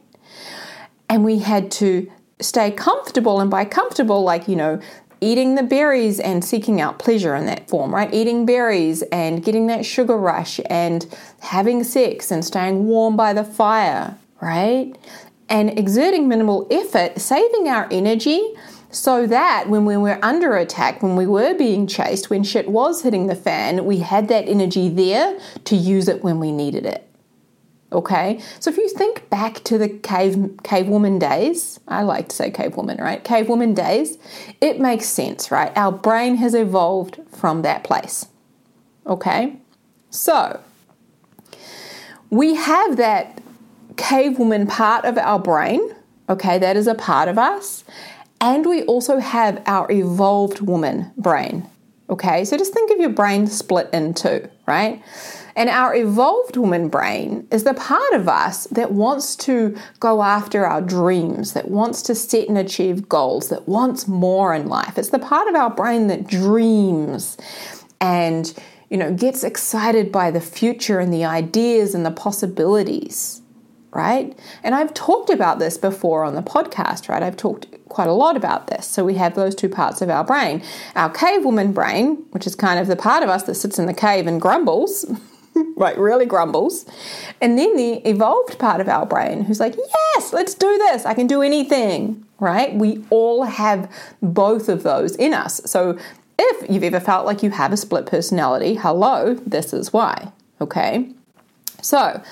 And 1.09 1.25
we 1.25 1.38
had 1.38 1.71
to 1.73 2.11
stay 2.40 2.73
comfortable, 2.73 3.38
and 3.40 3.49
by 3.49 3.64
comfortable, 3.64 4.23
like, 4.25 4.49
you 4.49 4.56
know, 4.56 4.80
eating 5.21 5.54
the 5.54 5.62
berries 5.62 6.21
and 6.21 6.44
seeking 6.44 6.80
out 6.80 6.99
pleasure 6.99 7.35
in 7.35 7.47
that 7.47 7.68
form, 7.68 7.94
right? 7.94 8.12
Eating 8.12 8.47
berries 8.47 9.02
and 9.12 9.42
getting 9.42 9.66
that 9.68 9.87
sugar 9.87 10.16
rush 10.16 10.61
and 10.71 11.06
having 11.40 11.85
sex 11.85 12.30
and 12.30 12.44
staying 12.44 12.87
warm 12.87 13.16
by 13.16 13.33
the 13.33 13.44
fire, 13.44 14.16
right? 14.40 14.94
And 15.49 15.78
exerting 15.78 16.28
minimal 16.28 16.66
effort, 16.71 17.21
saving 17.21 17.68
our 17.68 17.88
energy 17.90 18.54
so 18.90 19.26
that 19.26 19.68
when 19.68 19.85
we 19.85 19.97
were 19.97 20.18
under 20.23 20.56
attack, 20.56 21.02
when 21.02 21.16
we 21.16 21.26
were 21.26 21.54
being 21.54 21.87
chased, 21.87 22.30
when 22.30 22.44
shit 22.44 22.68
was 22.68 23.02
hitting 23.02 23.26
the 23.26 23.35
fan, 23.35 23.85
we 23.85 23.99
had 23.99 24.28
that 24.28 24.49
energy 24.49 24.88
there 24.88 25.38
to 25.64 25.76
use 25.76 26.09
it 26.09 26.23
when 26.23 26.38
we 26.38 26.52
needed 26.52 26.87
it. 26.87 27.09
Okay, 27.94 28.40
so 28.58 28.70
if 28.70 28.76
you 28.76 28.88
think 28.88 29.30
back 29.30 29.62
to 29.64 29.78
the 29.78 29.88
cave 29.88 30.58
cave 30.64 30.88
woman 30.88 31.20
days, 31.20 31.78
I 31.86 32.02
like 32.02 32.28
to 32.30 32.36
say 32.36 32.50
cave 32.50 32.76
woman, 32.76 32.98
right? 32.98 33.22
Cave 33.22 33.48
woman 33.48 33.72
days, 33.72 34.18
it 34.60 34.80
makes 34.80 35.06
sense, 35.06 35.52
right? 35.52 35.70
Our 35.76 35.92
brain 35.92 36.34
has 36.36 36.54
evolved 36.54 37.20
from 37.28 37.62
that 37.62 37.84
place. 37.84 38.26
Okay, 39.06 39.56
so 40.10 40.60
we 42.30 42.56
have 42.56 42.96
that 42.96 43.40
cave 43.96 44.40
woman 44.40 44.66
part 44.66 45.04
of 45.04 45.16
our 45.16 45.38
brain. 45.38 45.94
Okay, 46.28 46.58
that 46.58 46.76
is 46.76 46.88
a 46.88 46.96
part 46.96 47.28
of 47.28 47.38
us, 47.38 47.84
and 48.40 48.66
we 48.66 48.82
also 48.82 49.18
have 49.18 49.62
our 49.66 49.90
evolved 49.92 50.60
woman 50.60 51.12
brain. 51.16 51.70
Okay, 52.10 52.44
so 52.44 52.58
just 52.58 52.74
think 52.74 52.90
of 52.90 52.98
your 52.98 53.10
brain 53.10 53.46
split 53.46 53.88
in 53.92 54.14
two, 54.14 54.48
right? 54.66 55.00
And 55.56 55.68
our 55.68 55.94
evolved 55.94 56.56
woman 56.56 56.88
brain 56.88 57.46
is 57.50 57.64
the 57.64 57.75
part 57.75 58.12
of 58.12 58.28
us 58.28 58.64
that 58.68 58.92
wants 58.92 59.37
to 59.37 59.76
go 60.00 60.23
after 60.23 60.66
our 60.66 60.80
dreams, 60.80 61.52
that 61.52 61.70
wants 61.70 62.02
to 62.02 62.14
set 62.14 62.49
and 62.49 62.58
achieve 62.58 63.08
goals, 63.08 63.49
that 63.50 63.68
wants 63.68 64.08
more 64.08 64.54
in 64.54 64.68
life. 64.68 64.99
It's 64.99 65.11
the 65.11 65.18
part 65.18 65.49
of 65.49 65.54
our 65.54 65.70
brain 65.70 66.08
that 66.08 66.26
dreams 66.26 67.37
and 68.00 68.52
you 68.90 68.96
know 68.96 69.12
gets 69.12 69.44
excited 69.44 70.12
by 70.12 70.30
the 70.30 70.40
future 70.40 70.99
and 70.99 71.12
the 71.12 71.25
ideas 71.25 71.94
and 71.94 72.04
the 72.04 72.11
possibilities 72.11 73.40
right? 73.94 74.37
And 74.64 74.75
I've 74.75 74.92
talked 74.92 75.30
about 75.30 75.61
this 75.61 75.78
before 75.78 76.25
on 76.25 76.34
the 76.34 76.42
podcast, 76.42 77.08
right? 77.08 77.23
I've 77.23 77.37
talked 77.37 77.68
quite 77.88 78.08
a 78.08 78.12
lot 78.12 78.37
about 78.37 78.66
this. 78.66 78.87
So 78.88 79.04
we 79.04 79.14
have 79.14 79.37
those 79.37 79.54
two 79.54 79.68
parts 79.68 80.02
of 80.02 80.11
our 80.11 80.25
brain 80.25 80.62
our 80.96 81.11
cave 81.11 81.44
woman 81.44 81.73
brain, 81.73 82.16
which 82.32 82.46
is 82.46 82.56
kind 82.56 82.80
of 82.80 82.88
the 82.88 82.96
part 82.96 83.23
of 83.23 83.28
us 83.28 83.44
that 83.44 83.54
sits 83.54 83.78
in 83.78 83.87
the 83.87 83.94
cave 83.94 84.26
and 84.26 84.40
grumbles. 84.40 85.06
like 85.76 85.97
really 85.97 86.26
grumbles. 86.26 86.87
And 87.40 87.59
then 87.59 87.76
the 87.76 88.09
evolved 88.09 88.59
part 88.59 88.81
of 88.81 88.88
our 88.88 89.07
brain 89.07 89.45
who's 89.45 89.61
like, 89.61 89.76
yes, 89.76 90.33
let's 90.33 90.54
do 90.54 90.78
this. 90.78 91.04
I 91.04 91.14
can 91.14 91.26
do 91.26 91.43
anything, 91.43 92.25
right? 92.40 92.75
We 92.75 93.04
all 93.11 93.45
have 93.45 93.90
both 94.23 94.69
of 94.69 94.83
those 94.83 95.16
in 95.16 95.35
us. 95.35 95.61
So 95.64 95.99
if 96.38 96.71
you've 96.71 96.85
ever 96.85 97.00
felt 97.00 97.26
like 97.26 97.43
you 97.43 97.50
have 97.50 97.73
a 97.73 97.76
split 97.76 98.07
personality, 98.07 98.75
hello, 98.75 99.35
this 99.35 99.73
is 99.73 99.93
why, 99.93 100.33
okay? 100.61 101.09
So 101.81 102.23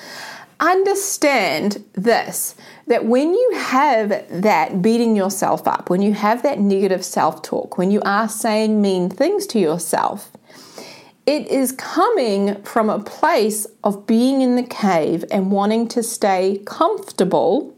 understand 0.60 1.84
this 1.94 2.54
that 2.86 3.04
when 3.04 3.34
you 3.34 3.52
have 3.56 4.24
that 4.30 4.82
beating 4.82 5.16
yourself 5.16 5.66
up, 5.66 5.90
when 5.90 6.02
you 6.02 6.14
have 6.14 6.42
that 6.42 6.58
negative 6.58 7.04
self 7.04 7.42
talk, 7.42 7.78
when 7.78 7.90
you 7.90 8.00
are 8.02 8.28
saying 8.28 8.80
mean 8.80 9.08
things 9.08 9.46
to 9.48 9.58
yourself, 9.58 10.31
it 11.26 11.46
is 11.48 11.72
coming 11.72 12.60
from 12.62 12.90
a 12.90 12.98
place 12.98 13.66
of 13.84 14.06
being 14.06 14.40
in 14.40 14.56
the 14.56 14.62
cave 14.62 15.24
and 15.30 15.52
wanting 15.52 15.86
to 15.88 16.02
stay 16.02 16.60
comfortable 16.66 17.76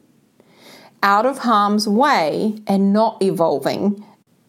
out 1.02 1.26
of 1.26 1.38
harm's 1.38 1.86
way 1.86 2.56
and 2.66 2.92
not 2.92 3.22
evolving, 3.22 4.02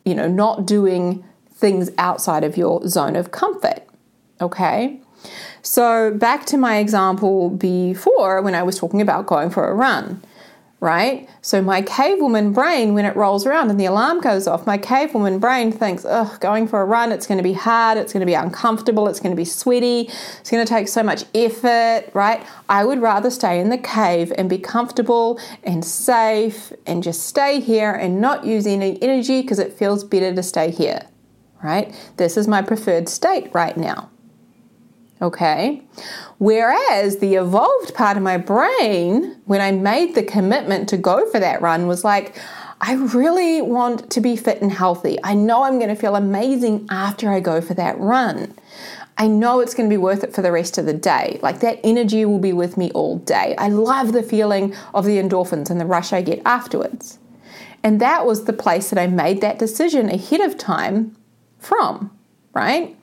you 0.06 0.16
know, 0.16 0.28
not 0.28 0.66
doing 0.66 1.25
things 1.52 1.90
outside 1.98 2.44
of 2.44 2.56
your 2.56 2.88
zone 2.88 3.18
of 3.18 3.32
comfort. 3.32 3.86
Okay? 4.40 5.02
So, 5.62 6.12
back 6.12 6.46
to 6.48 6.58
my 6.58 6.78
example 6.78 7.50
before 7.50 8.42
when 8.42 8.56
I 8.56 8.64
was 8.64 8.78
talking 8.78 9.02
about 9.02 9.25
going 9.25 9.50
for 9.50 9.68
a 9.68 9.74
run 9.74 10.22
right? 10.86 11.27
So 11.42 11.63
my 11.63 11.82
cavewoman 11.82 12.54
brain, 12.54 12.94
when 12.94 13.06
it 13.06 13.15
rolls 13.15 13.48
around 13.48 13.72
and 13.72 13.80
the 13.80 13.86
alarm 13.86 14.22
goes 14.22 14.46
off, 14.46 14.68
my 14.68 14.77
cavewoman 14.77 15.39
brain 15.39 15.72
thinks, 15.72 16.06
ugh, 16.06 16.39
going 16.39 16.68
for 16.68 16.80
a 16.80 16.86
run, 16.86 17.12
it's 17.12 17.25
going 17.25 17.39
to 17.39 17.44
be 17.44 17.54
hard, 17.54 17.98
it's 17.98 18.13
going 18.13 18.22
to 18.22 18.25
be 18.27 18.36
uncomfortable, 18.36 19.08
it's 19.08 19.20
going 19.20 19.32
to 19.32 19.36
be 19.36 19.46
sweaty, 19.46 20.01
it's 20.39 20.51
going 20.51 20.63
to 20.63 20.70
take 20.70 20.88
so 20.88 21.01
much 21.01 21.25
effort, 21.34 22.04
right? 22.13 22.46
I 22.70 22.86
would 22.86 23.01
rather 23.01 23.32
stay 23.32 23.60
in 23.60 23.70
the 23.70 23.80
cave 23.80 24.32
and 24.38 24.48
be 24.48 24.60
comfortable 24.60 25.39
and 25.63 25.84
safe 25.84 26.72
and 26.86 27.01
just 27.01 27.24
stay 27.24 27.60
here 27.60 27.92
and 27.92 28.22
not 28.22 28.46
use 28.46 28.68
any 28.68 29.01
energy 29.01 29.42
because 29.42 29.58
it 29.58 29.74
feels 29.74 30.04
better 30.04 30.36
to 30.36 30.44
stay 30.44 30.70
here, 30.70 31.01
right? 31.63 31.96
This 32.18 32.38
is 32.38 32.48
my 32.48 32.62
preferred 32.62 33.10
state 33.10 33.50
right 33.56 33.75
now. 33.75 34.12
Okay. 35.22 35.82
Whereas 36.40 37.18
the 37.18 37.36
evolved 37.36 37.96
part 37.96 38.18
of 38.18 38.24
my 38.24 38.38
brain, 38.38 39.40
when 39.46 39.62
I 39.62 39.72
made 39.72 40.14
the 40.14 40.24
commitment 40.24 40.90
to 40.90 40.98
go 40.98 41.30
for 41.32 41.40
that 41.40 41.62
run, 41.62 41.88
was 41.88 42.04
like, 42.04 42.38
I 42.82 42.96
really 42.96 43.62
want 43.62 44.12
to 44.12 44.20
be 44.20 44.36
fit 44.36 44.62
and 44.62 44.72
healthy. 44.72 45.18
I 45.24 45.34
know 45.34 45.64
I'm 45.64 45.78
going 45.80 45.90
to 45.90 45.96
feel 45.96 46.18
amazing 46.18 46.88
after 46.90 47.30
I 47.30 47.40
go 47.40 47.62
for 47.62 47.74
that 47.76 47.98
run. 47.98 48.54
I 49.18 49.28
know 49.28 49.62
it's 49.62 49.74
going 49.74 49.90
to 49.90 49.94
be 49.94 49.98
worth 49.98 50.26
it 50.26 50.34
for 50.34 50.42
the 50.42 50.52
rest 50.52 50.78
of 50.78 50.86
the 50.86 50.94
day. 50.94 51.40
Like 51.42 51.62
that 51.62 51.80
energy 51.86 52.26
will 52.26 52.40
be 52.40 52.52
with 52.52 52.76
me 52.76 52.92
all 52.92 53.18
day. 53.20 53.56
I 53.58 53.70
love 53.70 54.12
the 54.12 54.22
feeling 54.22 54.76
of 54.94 55.06
the 55.06 55.18
endorphins 55.18 55.70
and 55.70 55.80
the 55.80 55.86
rush 55.86 56.12
I 56.12 56.22
get 56.22 56.42
afterwards. 56.46 57.20
And 57.82 58.02
that 58.02 58.26
was 58.26 58.44
the 58.44 58.54
place 58.54 58.90
that 58.90 59.00
I 59.00 59.08
made 59.08 59.40
that 59.40 59.60
decision 59.60 60.10
ahead 60.10 60.42
of 60.42 60.58
time 60.58 61.16
from, 61.60 62.12
right? 62.54 62.95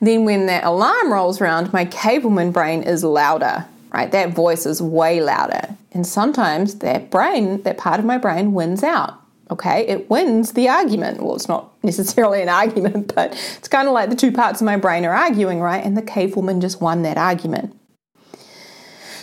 Then 0.00 0.24
when 0.24 0.46
that 0.46 0.64
alarm 0.64 1.12
rolls 1.12 1.40
around, 1.40 1.72
my 1.72 1.84
cavewoman 1.86 2.52
brain 2.52 2.82
is 2.82 3.04
louder, 3.04 3.66
right? 3.92 4.10
That 4.10 4.34
voice 4.34 4.66
is 4.66 4.82
way 4.82 5.20
louder. 5.20 5.76
And 5.92 6.06
sometimes 6.06 6.76
that 6.76 7.10
brain, 7.10 7.62
that 7.62 7.78
part 7.78 8.00
of 8.00 8.04
my 8.04 8.18
brain 8.18 8.52
wins 8.52 8.82
out. 8.82 9.20
Okay, 9.50 9.86
it 9.86 10.08
wins 10.08 10.52
the 10.52 10.68
argument. 10.68 11.22
Well, 11.22 11.36
it's 11.36 11.48
not 11.48 11.72
necessarily 11.84 12.42
an 12.42 12.48
argument, 12.62 13.14
but 13.14 13.32
it's 13.56 13.68
kind 13.68 13.86
of 13.86 13.94
like 13.94 14.10
the 14.10 14.16
two 14.16 14.32
parts 14.32 14.60
of 14.60 14.64
my 14.64 14.76
brain 14.76 15.04
are 15.04 15.14
arguing, 15.14 15.60
right? 15.60 15.84
And 15.84 15.96
the 15.96 16.02
cavewoman 16.02 16.60
just 16.60 16.80
won 16.80 17.02
that 17.02 17.18
argument. 17.18 17.78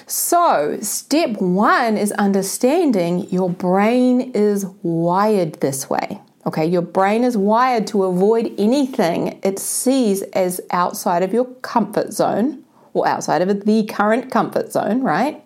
So, 0.06 0.78
step 0.82 1.42
one 1.42 1.98
is 1.98 2.12
understanding 2.14 3.30
your 3.30 3.50
brain 3.50 4.32
is 4.34 4.66
wired 4.84 5.54
this 5.62 5.90
way. 5.90 6.20
Okay, 6.46 6.66
your 6.66 6.82
brain 6.82 7.24
is 7.24 7.38
wired 7.38 7.86
to 7.88 8.04
avoid 8.04 8.52
anything 8.58 9.40
it 9.44 9.60
sees 9.60 10.24
as 10.34 10.60
outside 10.72 11.22
of 11.22 11.34
your 11.34 11.46
comfort 11.62 12.14
zone 12.14 12.64
or 12.94 13.08
outside 13.08 13.44
of 13.44 13.66
the 13.66 13.84
current 13.86 14.32
comfort 14.32 14.72
zone, 14.72 15.02
right? 15.02 15.44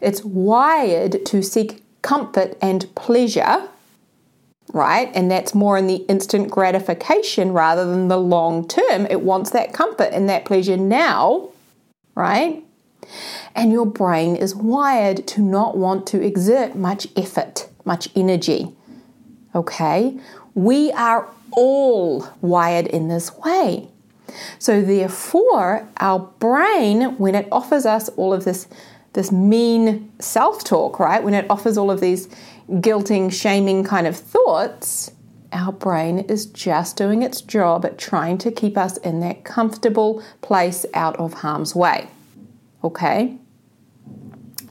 It's 0.00 0.22
wired 0.22 1.24
to 1.26 1.42
seek 1.42 1.82
comfort 2.02 2.56
and 2.60 2.94
pleasure, 2.94 3.66
right? 4.74 5.10
And 5.14 5.30
that's 5.30 5.54
more 5.54 5.78
in 5.78 5.86
the 5.86 6.04
instant 6.06 6.50
gratification 6.50 7.52
rather 7.52 7.86
than 7.86 8.08
the 8.08 8.20
long 8.20 8.68
term. 8.68 9.06
It 9.06 9.22
wants 9.22 9.50
that 9.50 9.72
comfort 9.72 10.10
and 10.12 10.28
that 10.28 10.44
pleasure 10.44 10.76
now, 10.76 11.48
right? 12.14 12.62
And 13.54 13.72
your 13.72 13.86
brain 13.86 14.36
is 14.36 14.54
wired 14.54 15.26
to 15.28 15.40
not 15.40 15.78
want 15.78 16.06
to 16.08 16.22
exert 16.22 16.76
much 16.76 17.08
effort, 17.16 17.68
much 17.86 18.10
energy 18.14 18.74
Okay? 19.54 20.18
We 20.54 20.92
are 20.92 21.28
all 21.52 22.28
wired 22.40 22.86
in 22.86 23.08
this 23.08 23.34
way. 23.36 23.88
So 24.58 24.82
therefore, 24.82 25.88
our 25.98 26.18
brain, 26.18 27.16
when 27.16 27.34
it 27.34 27.48
offers 27.50 27.86
us 27.86 28.08
all 28.10 28.32
of 28.32 28.44
this, 28.44 28.68
this 29.14 29.32
mean 29.32 30.12
self-talk, 30.18 30.98
right? 31.00 31.22
When 31.22 31.34
it 31.34 31.46
offers 31.48 31.78
all 31.78 31.90
of 31.90 32.00
these 32.00 32.28
guilting, 32.70 33.32
shaming 33.32 33.84
kind 33.84 34.06
of 34.06 34.16
thoughts, 34.16 35.10
our 35.52 35.72
brain 35.72 36.18
is 36.20 36.44
just 36.46 36.96
doing 36.96 37.22
its 37.22 37.40
job 37.40 37.86
at 37.86 37.96
trying 37.96 38.36
to 38.38 38.52
keep 38.52 38.76
us 38.76 38.98
in 38.98 39.20
that 39.20 39.44
comfortable 39.44 40.22
place 40.42 40.84
out 40.92 41.16
of 41.16 41.34
harm's 41.34 41.74
way. 41.74 42.08
Okay? 42.84 43.38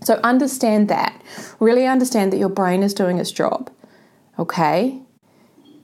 So 0.04 0.20
understand 0.24 0.88
that. 0.90 1.20
Really 1.60 1.88
understand 1.88 2.32
that 2.32 2.38
your 2.38 2.50
brain 2.50 2.84
is 2.84 2.94
doing 2.94 3.18
its 3.18 3.32
job 3.32 3.72
okay? 4.40 5.00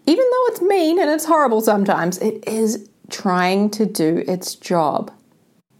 Even 0.05 0.25
though 0.31 0.45
it's 0.47 0.61
mean 0.61 0.99
and 0.99 1.09
it's 1.09 1.25
horrible 1.25 1.61
sometimes, 1.61 2.17
it 2.19 2.47
is 2.47 2.89
trying 3.09 3.69
to 3.71 3.85
do 3.85 4.23
its 4.27 4.55
job, 4.55 5.11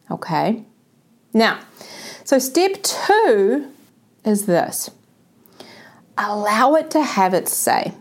okay? 0.10 0.65
Now, 1.34 1.60
so 2.24 2.39
step 2.39 2.82
two 2.84 3.70
is 4.24 4.46
this 4.46 4.89
allow 6.18 6.75
it 6.75 6.92
to 6.92 7.01
have 7.01 7.34
its 7.34 7.51
say. 7.51 7.92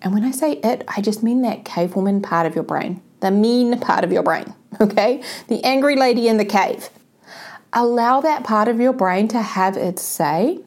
And 0.00 0.14
when 0.14 0.24
I 0.24 0.30
say 0.30 0.52
it, 0.62 0.84
I 0.86 1.00
just 1.00 1.22
mean 1.22 1.42
that 1.42 1.64
cavewoman 1.64 2.22
part 2.22 2.46
of 2.46 2.54
your 2.54 2.64
brain, 2.64 3.02
the 3.20 3.30
mean 3.30 3.78
part 3.80 4.04
of 4.04 4.12
your 4.12 4.22
brain, 4.22 4.54
okay? 4.80 5.22
The 5.48 5.62
angry 5.64 5.96
lady 5.96 6.28
in 6.28 6.36
the 6.36 6.44
cave. 6.44 6.88
Allow 7.72 8.20
that 8.20 8.44
part 8.44 8.68
of 8.68 8.78
your 8.78 8.92
brain 8.92 9.26
to 9.28 9.42
have 9.42 9.76
its 9.76 10.02
say 10.02 10.60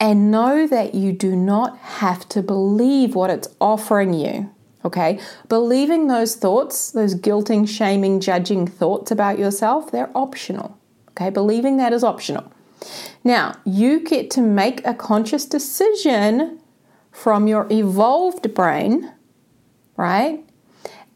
And 0.00 0.30
know 0.30 0.66
that 0.66 0.94
you 0.94 1.12
do 1.12 1.34
not 1.34 1.76
have 1.78 2.28
to 2.30 2.42
believe 2.42 3.14
what 3.14 3.30
it's 3.30 3.48
offering 3.60 4.14
you. 4.14 4.54
Okay? 4.84 5.18
Believing 5.48 6.06
those 6.06 6.36
thoughts, 6.36 6.92
those 6.92 7.14
guilting, 7.14 7.68
shaming, 7.68 8.20
judging 8.20 8.66
thoughts 8.66 9.10
about 9.10 9.38
yourself, 9.38 9.90
they're 9.90 10.10
optional. 10.16 10.78
Okay? 11.10 11.30
Believing 11.30 11.78
that 11.78 11.92
is 11.92 12.04
optional. 12.04 12.52
Now, 13.24 13.56
you 13.64 14.00
get 14.00 14.30
to 14.32 14.40
make 14.40 14.86
a 14.86 14.94
conscious 14.94 15.44
decision 15.44 16.60
from 17.10 17.48
your 17.48 17.66
evolved 17.70 18.54
brain, 18.54 19.12
right, 19.96 20.44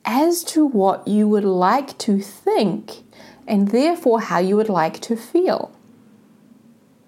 as 0.04 0.42
to 0.42 0.66
what 0.66 1.06
you 1.06 1.28
would 1.28 1.44
like 1.44 1.96
to 1.98 2.20
think 2.20 3.04
and 3.46 3.68
therefore 3.68 4.20
how 4.20 4.38
you 4.38 4.56
would 4.56 4.68
like 4.68 5.00
to 5.00 5.16
feel. 5.16 5.70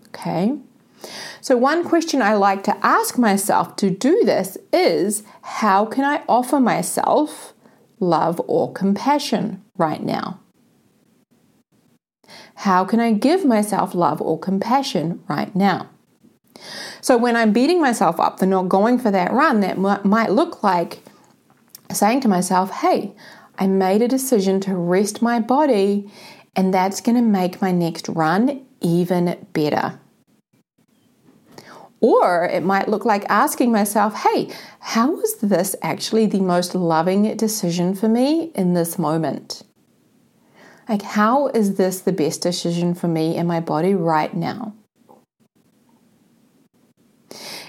Okay? 0.09 0.57
So, 1.45 1.59
one 1.59 1.85
question 1.85 2.23
I 2.23 2.37
like 2.37 2.65
to 2.65 2.77
ask 2.83 3.19
myself 3.19 3.77
to 3.77 3.91
do 3.91 4.23
this 4.25 4.57
is 4.73 5.25
how 5.43 5.85
can 5.85 6.03
I 6.03 6.23
offer 6.27 6.59
myself 6.59 7.53
love 8.01 8.41
or 8.47 8.73
compassion 8.73 9.63
right 9.77 10.03
now? 10.03 10.41
How 12.55 12.87
can 12.87 12.99
I 12.99 13.13
give 13.13 13.45
myself 13.45 13.95
love 13.95 14.23
or 14.23 14.39
compassion 14.39 15.23
right 15.29 15.55
now? 15.55 15.91
So, 17.03 17.19
when 17.19 17.37
I'm 17.37 17.53
beating 17.53 17.79
myself 17.79 18.19
up 18.19 18.39
for 18.39 18.47
not 18.47 18.71
going 18.71 18.99
for 18.99 19.11
that 19.11 19.31
run, 19.31 19.61
that 19.61 19.77
might 19.77 20.31
look 20.31 20.63
like 20.63 21.01
saying 21.93 22.23
to 22.23 22.29
myself, 22.29 22.71
hey, 22.71 23.15
I 23.59 23.67
made 23.67 24.01
a 24.01 24.09
decision 24.09 24.61
to 24.61 24.75
rest 24.75 25.21
my 25.21 25.41
body, 25.41 26.11
and 26.57 26.73
that's 26.73 27.03
going 27.03 27.17
to 27.17 27.21
make 27.23 27.61
my 27.61 27.71
next 27.71 28.09
run 28.09 28.65
even 28.81 29.47
better. 29.53 30.01
Or 32.05 32.45
it 32.45 32.63
might 32.63 32.87
look 32.87 33.07
like 33.07 33.25
asking 33.31 33.73
myself, 33.73 34.15
hey, 34.15 34.51
how 34.79 35.13
was 35.13 35.37
this 35.37 35.75
actually 35.81 36.27
the 36.27 36.41
most 36.41 36.75
loving 36.75 37.35
decision 37.35 37.95
for 37.95 38.11
me 38.11 38.53
in 38.55 38.75
this 38.75 38.99
moment? 38.99 39.63
Like, 40.87 41.01
how 41.01 41.47
is 41.49 41.77
this 41.77 42.01
the 42.01 42.13
best 42.13 42.43
decision 42.43 42.95
for 42.95 43.09
me 43.09 43.39
and 43.39 43.49
my 43.49 43.59
body 43.59 43.95
right 43.95 44.35
now? 44.35 44.75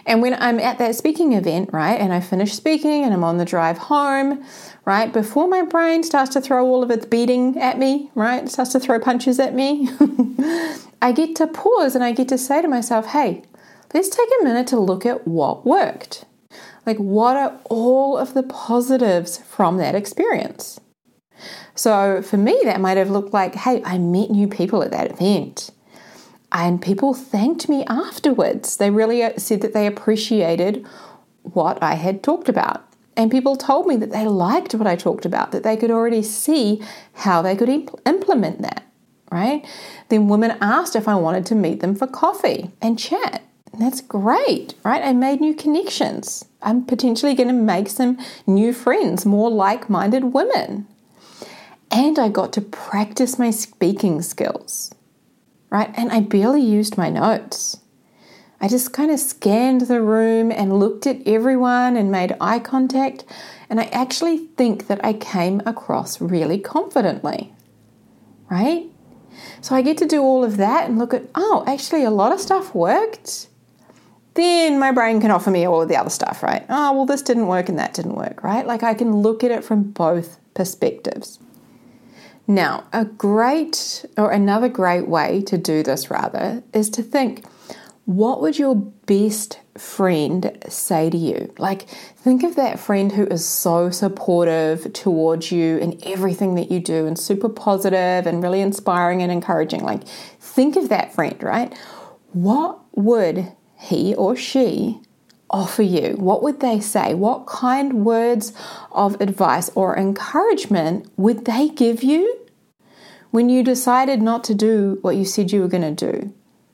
And 0.05 0.21
when 0.21 0.33
I'm 0.33 0.59
at 0.59 0.79
that 0.79 0.95
speaking 0.95 1.31
event, 1.31 1.69
right, 1.71 1.95
and 1.95 2.11
I 2.11 2.19
finish 2.19 2.51
speaking 2.51 3.05
and 3.05 3.13
I'm 3.13 3.23
on 3.23 3.37
the 3.37 3.45
drive 3.45 3.77
home, 3.77 4.43
right, 4.83 5.13
before 5.13 5.47
my 5.47 5.61
brain 5.61 6.03
starts 6.03 6.33
to 6.33 6.41
throw 6.41 6.67
all 6.67 6.83
of 6.83 6.91
its 6.91 7.05
beating 7.05 7.57
at 7.57 7.79
me, 7.79 8.11
right, 8.15 8.49
starts 8.49 8.73
to 8.73 8.81
throw 8.81 8.99
punches 8.99 9.39
at 9.39 9.55
me, 9.55 9.87
I 11.01 11.13
get 11.13 11.37
to 11.37 11.47
pause 11.47 11.95
and 11.95 12.03
I 12.03 12.11
get 12.11 12.27
to 12.27 12.37
say 12.37 12.61
to 12.61 12.67
myself, 12.67 13.05
hey, 13.05 13.43
let's 13.93 14.09
take 14.09 14.29
a 14.39 14.43
minute 14.43 14.67
to 14.67 14.79
look 14.79 15.05
at 15.05 15.27
what 15.27 15.65
worked. 15.65 16.25
Like, 16.85 16.97
what 16.97 17.35
are 17.35 17.59
all 17.65 18.17
of 18.17 18.33
the 18.33 18.43
positives 18.43 19.37
from 19.39 19.77
that 19.77 19.95
experience? 19.95 20.79
So 21.73 22.21
for 22.21 22.37
me, 22.37 22.59
that 22.63 22.79
might 22.79 22.97
have 22.97 23.09
looked 23.09 23.33
like, 23.33 23.55
hey, 23.55 23.81
I 23.83 23.97
met 23.97 24.29
new 24.29 24.47
people 24.47 24.83
at 24.83 24.91
that 24.91 25.11
event. 25.11 25.71
And 26.51 26.81
people 26.81 27.13
thanked 27.13 27.67
me 27.67 27.83
afterwards. 27.85 28.77
They 28.77 28.89
really 28.89 29.23
uh, 29.23 29.37
said 29.37 29.61
that 29.61 29.73
they 29.73 29.87
appreciated 29.87 30.85
what 31.41 31.81
I 31.83 31.95
had 31.95 32.23
talked 32.23 32.47
about. 32.47 32.87
And 33.17 33.31
people 33.31 33.55
told 33.55 33.87
me 33.87 33.95
that 33.97 34.11
they 34.11 34.25
liked 34.25 34.75
what 34.75 34.87
I 34.87 34.95
talked 34.95 35.25
about, 35.25 35.51
that 35.51 35.63
they 35.63 35.77
could 35.77 35.91
already 35.91 36.21
see 36.21 36.81
how 37.13 37.41
they 37.41 37.55
could 37.55 37.69
imp- 37.69 37.99
implement 38.05 38.61
that, 38.61 38.85
right? 39.31 39.65
Then 40.09 40.27
women 40.27 40.57
asked 40.61 40.95
if 40.95 41.07
I 41.07 41.15
wanted 41.15 41.45
to 41.47 41.55
meet 41.55 41.79
them 41.79 41.95
for 41.95 42.07
coffee 42.07 42.71
and 42.81 42.99
chat. 42.99 43.44
That's 43.81 44.01
great, 44.01 44.75
right? 44.83 45.03
I 45.03 45.13
made 45.13 45.41
new 45.41 45.55
connections. 45.55 46.45
I'm 46.61 46.85
potentially 46.85 47.33
going 47.33 47.47
to 47.47 47.53
make 47.53 47.89
some 47.89 48.17
new 48.45 48.73
friends, 48.73 49.25
more 49.25 49.49
like 49.49 49.89
minded 49.89 50.33
women, 50.33 50.87
and 51.91 52.19
I 52.19 52.29
got 52.29 52.53
to 52.53 52.61
practice 52.61 53.39
my 53.39 53.51
speaking 53.51 54.21
skills, 54.21 54.93
right? 55.69 55.91
And 55.95 56.11
I 56.11 56.19
barely 56.19 56.61
used 56.61 56.97
my 56.97 57.09
notes. 57.09 57.79
I 58.61 58.67
just 58.67 58.93
kind 58.93 59.11
of 59.11 59.19
scanned 59.19 59.81
the 59.81 60.01
room 60.01 60.51
and 60.51 60.79
looked 60.79 61.05
at 61.05 61.27
everyone 61.27 61.95
and 61.95 62.11
made 62.11 62.35
eye 62.41 62.59
contact. 62.59 63.25
And 63.69 63.79
I 63.79 63.85
actually 63.85 64.47
think 64.57 64.87
that 64.87 65.03
I 65.03 65.13
came 65.13 65.61
across 65.65 66.21
really 66.21 66.57
confidently, 66.57 67.53
right? 68.49 68.87
So 69.61 69.75
I 69.75 69.81
get 69.81 69.97
to 69.99 70.05
do 70.05 70.21
all 70.21 70.43
of 70.43 70.57
that 70.57 70.87
and 70.87 70.97
look 70.97 71.13
at, 71.13 71.29
oh, 71.35 71.63
actually, 71.67 72.03
a 72.03 72.11
lot 72.11 72.31
of 72.31 72.39
stuff 72.39 72.73
worked. 72.73 73.47
Then 74.35 74.79
my 74.79 74.91
brain 74.91 75.21
can 75.21 75.31
offer 75.31 75.49
me 75.49 75.65
all 75.65 75.81
of 75.81 75.89
the 75.89 75.95
other 75.95 76.09
stuff, 76.09 76.43
right? 76.43 76.65
Oh, 76.69 76.93
well, 76.93 77.05
this 77.05 77.21
didn't 77.21 77.47
work 77.47 77.69
and 77.69 77.79
that 77.79 77.93
didn't 77.93 78.15
work, 78.15 78.43
right? 78.43 78.67
Like 78.67 78.83
I 78.83 78.93
can 78.93 79.17
look 79.17 79.43
at 79.43 79.51
it 79.51 79.63
from 79.63 79.83
both 79.91 80.39
perspectives. 80.53 81.39
Now, 82.47 82.83
a 82.93 83.05
great 83.05 84.05
or 84.17 84.31
another 84.31 84.69
great 84.69 85.07
way 85.07 85.41
to 85.43 85.57
do 85.57 85.81
this 85.83 86.11
rather 86.11 86.63
is 86.73 86.89
to 86.91 87.01
think 87.01 87.45
what 88.05 88.39
would 88.39 88.59
your 88.59 88.75
best 88.75 89.59
friend 89.77 90.55
say 90.69 91.09
to 91.09 91.17
you? 91.17 91.51
Like, 91.57 91.87
think 91.89 92.43
of 92.43 92.55
that 92.55 92.79
friend 92.79 93.11
who 93.11 93.25
is 93.25 93.43
so 93.43 93.89
supportive 93.89 94.93
towards 94.93 95.51
you 95.51 95.77
in 95.77 95.99
everything 96.05 96.53
that 96.55 96.71
you 96.71 96.79
do 96.79 97.07
and 97.07 97.17
super 97.17 97.49
positive 97.49 98.27
and 98.27 98.43
really 98.43 98.61
inspiring 98.61 99.23
and 99.23 99.31
encouraging. 99.31 99.83
Like, 99.83 100.07
think 100.07 100.75
of 100.75 100.89
that 100.89 101.15
friend, 101.15 101.41
right? 101.41 101.75
What 102.33 102.79
would 102.93 103.51
he 103.77 104.15
or 104.15 104.35
she 104.35 105.01
offer 105.49 105.83
you? 105.83 106.15
What 106.17 106.43
would 106.43 106.59
they 106.59 106.79
say? 106.79 107.13
What 107.13 107.45
kind 107.47 108.05
words 108.05 108.53
of 108.91 109.19
advice 109.21 109.69
or 109.75 109.97
encouragement 109.97 111.11
would 111.17 111.45
they 111.45 111.69
give 111.69 112.03
you 112.03 112.39
when 113.31 113.49
you 113.49 113.63
decided 113.63 114.21
not 114.21 114.43
to 114.45 114.55
do 114.55 114.97
what 115.01 115.15
you 115.15 115.25
said 115.25 115.51
you 115.51 115.61
were 115.61 115.67
going 115.67 115.95
to 115.95 116.11
do, 116.11 116.33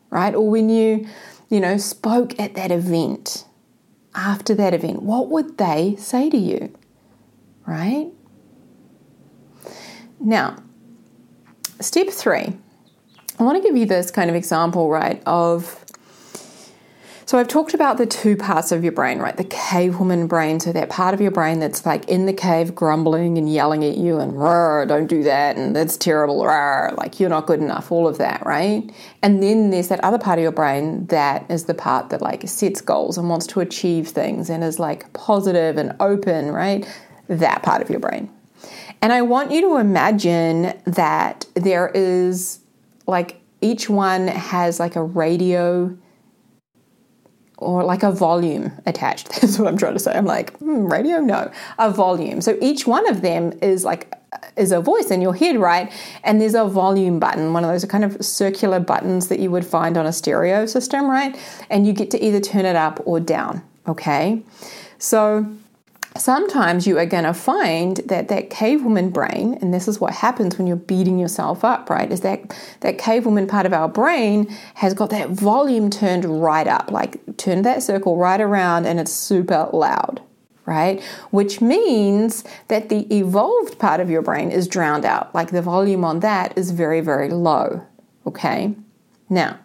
right? 0.10 0.36
Or 0.36 0.50
when 0.50 0.70
you, 0.70 1.08
you 1.50 1.60
know, 1.60 1.78
spoke 1.78 2.40
at 2.40 2.56
that 2.56 2.72
event, 2.72 3.46
after 4.14 4.54
that 4.56 4.74
event, 4.74 5.02
what 5.02 5.30
would 5.30 5.58
they 5.58 5.96
say 5.98 6.30
to 6.30 6.38
you, 6.38 6.74
right? 7.66 8.12
Now, 10.20 10.58
step 11.80 12.10
three, 12.10 12.58
I 13.40 13.44
want 13.44 13.62
to 13.62 13.68
give 13.68 13.76
you 13.76 13.88
this 13.88 14.12
kind 14.12 14.30
of 14.30 14.36
example, 14.36 14.90
right, 14.90 15.22
of 15.26 15.81
so 17.32 17.38
I've 17.38 17.48
talked 17.48 17.74
about 17.74 17.98
the 17.98 18.06
two 18.06 18.36
parts 18.36 18.74
of 18.74 18.84
your 18.84 18.92
brain, 18.92 19.20
right? 19.20 19.38
The 19.38 19.46
cave 19.46 20.00
woman 20.00 20.28
brain, 20.28 20.60
so 20.60 20.74
that 20.74 20.90
part 20.90 21.14
of 21.14 21.22
your 21.22 21.32
brain 21.32 21.62
that's 21.62 21.86
like 21.86 22.04
in 22.10 22.26
the 22.26 22.34
cave 22.34 22.76
grumbling 22.76 23.38
and 23.38 23.50
yelling 23.50 23.86
at 23.86 23.96
you 23.96 24.20
and 24.20 24.34
don't 24.90 25.08
do 25.08 25.24
that 25.24 25.56
and 25.56 25.74
that's 25.74 25.96
terrible, 25.96 26.40
like 26.40 27.22
you're 27.22 27.30
not 27.30 27.48
good 27.48 27.62
enough, 27.62 27.90
all 27.90 28.06
of 28.06 28.18
that, 28.18 28.46
right? 28.46 28.92
And 29.24 29.42
then 29.42 29.70
there's 29.70 29.88
that 29.88 30.04
other 30.04 30.18
part 30.18 30.40
of 30.40 30.44
your 30.44 30.52
brain 30.52 31.06
that 31.06 31.50
is 31.50 31.68
the 31.68 31.74
part 31.74 32.10
that 32.10 32.22
like 32.22 32.50
sets 32.50 32.82
goals 32.82 33.18
and 33.18 33.30
wants 33.30 33.48
to 33.48 33.62
achieve 33.62 34.10
things 34.10 34.50
and 34.50 34.62
is 34.62 34.78
like 34.78 35.14
positive 35.14 35.78
and 35.78 35.96
open, 36.02 36.52
right? 36.52 36.86
That 37.30 37.64
part 37.64 37.82
of 37.82 37.90
your 37.90 38.02
brain. 38.02 38.30
And 39.02 39.14
I 39.14 39.22
want 39.22 39.52
you 39.52 39.62
to 39.62 39.78
imagine 39.78 40.78
that 40.84 41.46
there 41.54 41.94
is 41.96 42.60
like 43.08 43.40
each 43.62 43.90
one 43.90 44.28
has 44.28 44.82
like 44.82 44.98
a 44.98 45.04
radio 45.04 45.98
or 47.62 47.84
like 47.84 48.04
a 48.04 48.12
volume 48.12 48.72
attached. 48.86 49.30
That's 49.42 49.58
what 49.60 49.68
I'm 49.68 49.78
trying 49.78 49.94
to 49.94 50.00
say. 50.00 50.14
I'm 50.14 50.26
like, 50.26 50.58
hmm, 50.58 50.92
radio? 50.92 51.20
No, 51.20 51.52
a 51.78 51.92
volume. 51.92 52.42
So 52.42 52.58
each 52.62 52.88
one 52.88 53.08
of 53.08 53.22
them 53.22 53.54
is 53.62 53.86
like 53.86 54.14
is 54.56 54.72
a 54.72 54.82
voice 54.82 55.12
in 55.12 55.22
your 55.22 55.36
head, 55.36 55.58
right? 55.58 55.92
And 56.24 56.42
there's 56.42 56.56
a 56.56 56.66
volume 56.66 57.20
button, 57.20 57.54
one 57.54 57.64
of 57.64 57.70
those 57.70 57.86
kind 57.86 58.04
of 58.04 58.24
circular 58.26 58.80
buttons 58.80 59.28
that 59.28 59.40
you 59.40 59.52
would 59.52 59.66
find 59.66 59.98
on 59.98 60.06
a 60.06 60.14
stereo 60.14 60.66
system, 60.66 61.10
right? 61.10 61.38
And 61.70 61.86
you 61.86 61.94
get 61.94 62.12
to 62.12 62.24
either 62.24 62.40
turn 62.40 62.66
it 62.66 62.76
up 62.76 63.02
or 63.06 63.20
down, 63.20 63.62
okay? 63.88 64.42
So 64.98 65.46
sometimes 66.18 66.86
you 66.86 66.98
are 66.98 67.06
going 67.06 67.24
to 67.24 67.34
find 67.34 67.98
that 67.98 68.28
that 68.28 68.50
cavewoman 68.50 69.12
brain 69.14 69.58
and 69.62 69.74
this 69.74 69.88
is 69.88 70.00
what 70.00 70.14
happens 70.14 70.58
when 70.58 70.68
you're 70.68 70.76
beating 70.76 71.18
yourself 71.18 71.64
up 71.64 71.90
right 71.90 72.12
is 72.12 72.22
that 72.22 72.56
that 72.82 72.98
cavewoman 72.98 73.48
part 73.48 73.66
of 73.66 73.74
our 73.74 73.88
brain 73.88 74.48
has 74.76 74.94
got 74.94 75.10
that 75.10 75.30
volume 75.30 75.90
turned 75.90 76.26
right 76.26 76.68
up 76.68 76.92
like 76.92 77.20
turn 77.38 77.62
that 77.62 77.82
circle 77.82 78.18
right 78.18 78.42
around 78.42 78.86
and 78.86 79.00
it's 79.00 79.12
super 79.12 79.70
loud 79.72 80.22
right? 80.68 81.02
Which 81.32 81.60
means 81.60 82.44
that 82.68 82.90
the 82.90 83.14
evolved 83.14 83.80
part 83.80 84.00
of 84.00 84.12
your 84.12 84.22
brain 84.22 84.52
is 84.52 84.68
drowned 84.68 85.06
out 85.06 85.34
like 85.34 85.52
the 85.52 85.62
volume 85.62 86.06
on 86.06 86.20
that 86.20 86.58
is 86.58 86.72
very 86.72 87.02
very 87.02 87.30
low 87.30 87.86
okay? 88.28 88.76
Now 89.30 89.60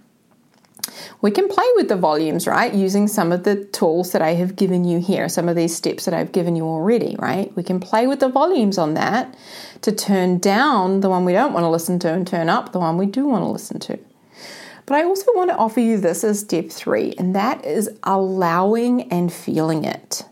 we 1.20 1.31
can 1.31 1.49
play 1.49 1.66
with 1.77 1.88
the 1.88 1.96
volumes, 1.96 2.46
right? 2.46 2.72
Using 2.72 3.09
some 3.09 3.33
of 3.33 3.44
the 3.44 3.64
tools 3.66 4.12
that 4.12 4.22
I 4.22 4.35
have 4.35 4.57
given 4.57 4.85
you 4.85 5.01
here, 5.01 5.29
some 5.29 5.49
of 5.49 5.57
these 5.57 5.75
steps 5.75 6.05
that 6.05 6.14
I've 6.14 6.33
given 6.33 6.57
you 6.57 6.64
already, 6.64 7.16
right? 7.18 7.55
We 7.57 7.62
can 7.62 7.81
play 7.81 8.07
with 8.07 8.20
the 8.20 8.29
volumes 8.29 8.79
on 8.79 8.94
that 8.94 9.37
to 9.83 9.92
turn 9.92 10.38
down 10.38 11.01
the 11.01 11.11
one 11.11 11.25
we 11.25 11.33
don't 11.33 11.53
want 11.53 11.64
to 11.64 11.68
listen 11.70 11.99
to 12.01 12.12
and 12.12 12.27
turn 12.27 12.49
up 12.49 12.72
the 12.72 12.81
one 12.81 12.96
we 12.96 13.07
do 13.07 13.27
want 13.27 13.42
to 13.42 13.49
listen 13.49 13.79
to. 13.81 13.99
But 14.87 14.96
I 14.96 15.05
also 15.05 15.33
want 15.35 15.51
to 15.51 15.57
offer 15.57 15.81
you 15.81 15.99
this 15.99 16.22
as 16.22 16.40
step 16.40 16.70
three, 16.70 17.12
and 17.18 17.35
that 17.35 17.64
is 17.64 17.90
allowing 18.05 19.11
and 19.12 19.33
feeling 19.33 19.85
it. 19.85 20.25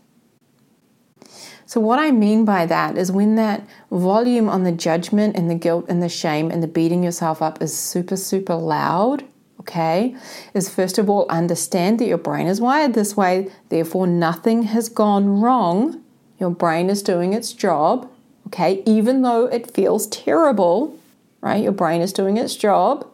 So, 1.65 1.81
what 1.81 1.99
I 1.99 2.11
mean 2.11 2.45
by 2.45 2.65
that 2.67 2.97
is 2.97 3.11
when 3.11 3.35
that 3.35 3.67
volume 3.91 4.47
on 4.47 4.63
the 4.63 4.71
judgment 4.71 5.35
and 5.35 5.49
the 5.49 5.55
guilt 5.55 5.87
and 5.89 6.01
the 6.01 6.07
shame 6.07 6.51
and 6.51 6.63
the 6.63 6.67
beating 6.67 7.03
yourself 7.03 7.41
up 7.41 7.61
is 7.61 7.77
super, 7.77 8.15
super 8.15 8.55
loud, 8.55 9.25
okay, 9.67 10.15
is 10.53 10.69
first 10.69 10.99
of 10.99 11.09
all 11.09 11.25
understand 11.29 11.99
that 11.99 12.05
your 12.05 12.19
brain 12.19 12.45
is 12.45 12.61
wired 12.61 12.93
this 12.93 13.17
way, 13.17 13.51
therefore, 13.69 14.05
nothing 14.05 14.63
has 14.63 14.89
gone 14.89 15.41
wrong. 15.41 16.03
Your 16.39 16.51
brain 16.51 16.89
is 16.89 17.01
doing 17.01 17.33
its 17.33 17.51
job, 17.51 18.09
okay, 18.47 18.83
even 18.85 19.23
though 19.23 19.45
it 19.45 19.71
feels 19.71 20.05
terrible, 20.07 20.97
right? 21.41 21.63
Your 21.63 21.71
brain 21.71 22.01
is 22.01 22.13
doing 22.13 22.37
its 22.37 22.55
job, 22.55 23.07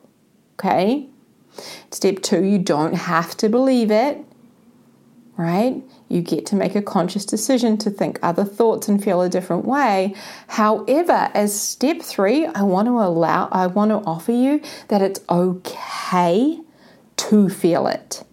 okay. 0.60 1.08
Step 1.92 2.22
two, 2.22 2.44
you 2.44 2.58
don't 2.58 2.96
have 2.96 3.38
to 3.38 3.48
believe 3.48 3.92
it, 3.92 4.26
right? 5.42 5.82
You 6.08 6.22
get 6.22 6.46
to 6.48 6.56
make 6.56 6.76
a 6.76 6.82
conscious 6.84 7.26
decision 7.26 7.78
to 7.80 7.90
think 7.90 8.20
other 8.22 8.46
thoughts 8.46 8.88
and 8.88 9.04
feel 9.04 9.22
a 9.22 9.30
different 9.30 9.66
way. 9.66 10.14
However, 10.50 11.32
as 11.34 11.60
step 11.60 12.02
three, 12.02 12.46
I 12.46 12.62
want 12.62 12.88
to 12.88 13.00
allow, 13.00 13.50
I 13.52 13.66
want 13.68 13.90
to 13.90 14.08
offer 14.08 14.32
you 14.32 14.62
that 14.90 15.02
it's 15.02 15.20
okay 15.30 16.60
to 17.18 17.50
feel 17.50 17.88
it. 17.88 18.24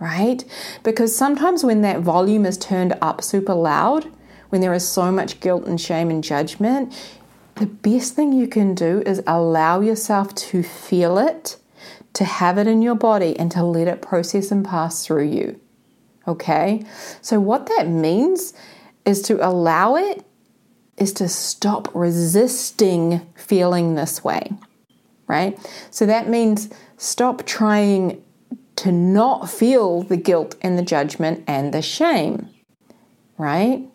Right? 0.00 0.44
Because 0.82 1.14
sometimes 1.14 1.62
when 1.62 1.82
that 1.82 2.00
volume 2.00 2.46
is 2.46 2.58
turned 2.58 2.96
up 3.00 3.22
super 3.22 3.54
loud, 3.54 4.10
when 4.48 4.60
there 4.60 4.74
is 4.74 4.88
so 4.88 5.12
much 5.12 5.38
guilt 5.38 5.66
and 5.66 5.80
shame 5.80 6.10
and 6.10 6.24
judgment, 6.24 6.92
the 7.56 7.66
best 7.66 8.14
thing 8.14 8.32
you 8.32 8.48
can 8.48 8.74
do 8.74 9.02
is 9.06 9.22
allow 9.24 9.80
yourself 9.80 10.34
to 10.34 10.64
feel 10.64 11.16
it, 11.18 11.58
to 12.14 12.24
have 12.24 12.58
it 12.58 12.66
in 12.66 12.82
your 12.82 12.94
body, 12.94 13.38
and 13.38 13.50
to 13.52 13.62
let 13.62 13.88
it 13.88 14.02
process 14.02 14.50
and 14.50 14.64
pass 14.64 15.06
through 15.06 15.28
you. 15.28 15.60
Okay? 16.26 16.82
So, 17.20 17.40
what 17.40 17.66
that 17.66 17.88
means 17.88 18.52
is 19.04 19.22
to 19.22 19.46
allow 19.46 19.96
it, 19.96 20.24
is 20.96 21.12
to 21.14 21.28
stop 21.28 21.88
resisting 21.94 23.20
feeling 23.34 23.94
this 23.94 24.22
way, 24.22 24.52
right? 25.26 25.58
So, 25.90 26.06
that 26.06 26.28
means 26.28 26.68
stop 26.96 27.46
trying 27.46 28.22
to 28.76 28.92
not 28.92 29.50
feel 29.50 30.02
the 30.02 30.16
guilt 30.16 30.56
and 30.62 30.78
the 30.78 30.82
judgment 30.82 31.44
and 31.46 31.72
the 31.72 31.82
shame, 31.82 32.48
right? 33.36 33.86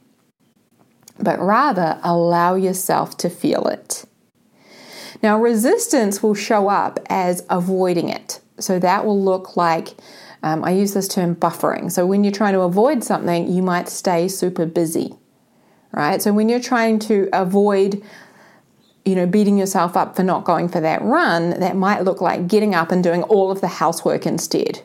But 1.20 1.40
rather 1.40 2.00
allow 2.04 2.56
yourself 2.56 3.18
to 3.18 3.30
feel 3.30 3.68
it. 3.68 4.06
Now, 5.26 5.40
resistance 5.40 6.22
will 6.22 6.36
show 6.36 6.70
up 6.70 7.00
as 7.10 7.44
avoiding 7.50 8.10
it. 8.10 8.40
So, 8.60 8.80
that 8.80 9.06
will 9.06 9.22
look 9.22 9.58
like 9.58 9.96
um, 10.44 10.64
I 10.64 10.72
use 10.72 10.94
this 10.94 11.08
term 11.08 11.36
buffering. 11.36 11.92
So 11.92 12.06
when 12.06 12.24
you're 12.24 12.32
trying 12.32 12.54
to 12.54 12.62
avoid 12.62 13.04
something, 13.04 13.52
you 13.52 13.64
might 13.64 13.90
stay 13.90 14.28
super 14.28 14.68
busy, 14.68 15.16
right? 15.92 16.22
So 16.22 16.32
when 16.34 16.50
you're 16.50 16.60
trying 16.60 17.00
to 17.00 17.28
avoid 17.34 18.04
you 19.06 19.16
know, 19.16 19.26
beating 19.28 19.58
yourself 19.58 19.96
up 19.96 20.16
for 20.16 20.24
not 20.24 20.44
going 20.44 20.68
for 20.68 20.82
that 20.82 21.02
run, 21.02 21.52
that 21.60 21.76
might 21.76 22.04
look 22.04 22.22
like 22.22 22.48
getting 22.48 22.74
up 22.74 22.92
and 22.92 23.04
doing 23.04 23.22
all 23.24 23.52
of 23.52 23.62
the 23.62 23.68
housework 23.68 24.26
instead, 24.26 24.82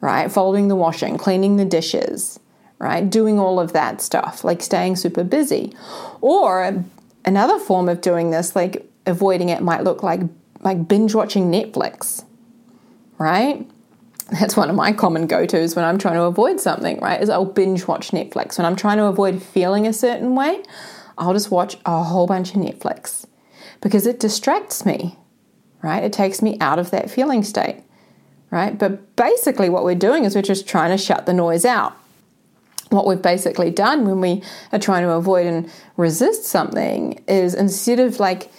right? 0.00 0.32
Folding 0.32 0.68
the 0.68 0.76
washing, 0.76 1.18
cleaning 1.18 1.56
the 1.56 1.66
dishes, 1.66 2.40
right? 2.78 3.08
Doing 3.08 3.38
all 3.38 3.60
of 3.60 3.74
that 3.74 4.00
stuff, 4.00 4.42
like 4.42 4.62
staying 4.62 4.96
super 4.96 5.22
busy. 5.22 5.74
Or 6.22 6.82
another 7.26 7.58
form 7.58 7.90
of 7.90 8.00
doing 8.00 8.30
this, 8.30 8.56
like 8.56 8.86
avoiding 9.08 9.48
it, 9.48 9.62
might 9.62 9.84
look 9.84 10.02
like 10.02 10.20
like 10.60 10.88
binge 10.88 11.14
watching 11.14 11.50
Netflix, 11.50 12.24
right? 13.18 13.66
that's 14.30 14.56
one 14.56 14.68
of 14.68 14.76
my 14.76 14.92
common 14.92 15.26
go-tos 15.26 15.74
when 15.74 15.84
I'm 15.84 15.98
trying 15.98 16.16
to 16.16 16.24
avoid 16.24 16.60
something, 16.60 17.00
right? 17.00 17.20
Is 17.20 17.30
I'll 17.30 17.44
binge 17.46 17.86
watch 17.86 18.10
Netflix. 18.10 18.58
When 18.58 18.66
I'm 18.66 18.76
trying 18.76 18.98
to 18.98 19.04
avoid 19.04 19.42
feeling 19.42 19.86
a 19.86 19.92
certain 19.92 20.34
way, 20.34 20.62
I'll 21.16 21.32
just 21.32 21.50
watch 21.50 21.76
a 21.86 22.02
whole 22.02 22.26
bunch 22.26 22.50
of 22.50 22.56
Netflix 22.60 23.24
because 23.80 24.06
it 24.06 24.20
distracts 24.20 24.84
me, 24.84 25.16
right? 25.82 26.04
It 26.04 26.12
takes 26.12 26.42
me 26.42 26.58
out 26.60 26.78
of 26.78 26.90
that 26.90 27.10
feeling 27.10 27.42
state, 27.42 27.82
right? 28.50 28.78
But 28.78 29.16
basically 29.16 29.70
what 29.70 29.84
we're 29.84 29.94
doing 29.94 30.24
is 30.24 30.34
we're 30.34 30.42
just 30.42 30.68
trying 30.68 30.90
to 30.90 31.02
shut 31.02 31.24
the 31.24 31.32
noise 31.32 31.64
out. 31.64 31.94
What 32.90 33.06
we've 33.06 33.20
basically 33.20 33.70
done 33.70 34.06
when 34.06 34.20
we 34.20 34.42
are 34.72 34.78
trying 34.78 35.02
to 35.02 35.10
avoid 35.10 35.46
and 35.46 35.70
resist 35.96 36.44
something 36.44 37.22
is 37.26 37.54
instead 37.54 37.98
of 37.98 38.20
like 38.20 38.50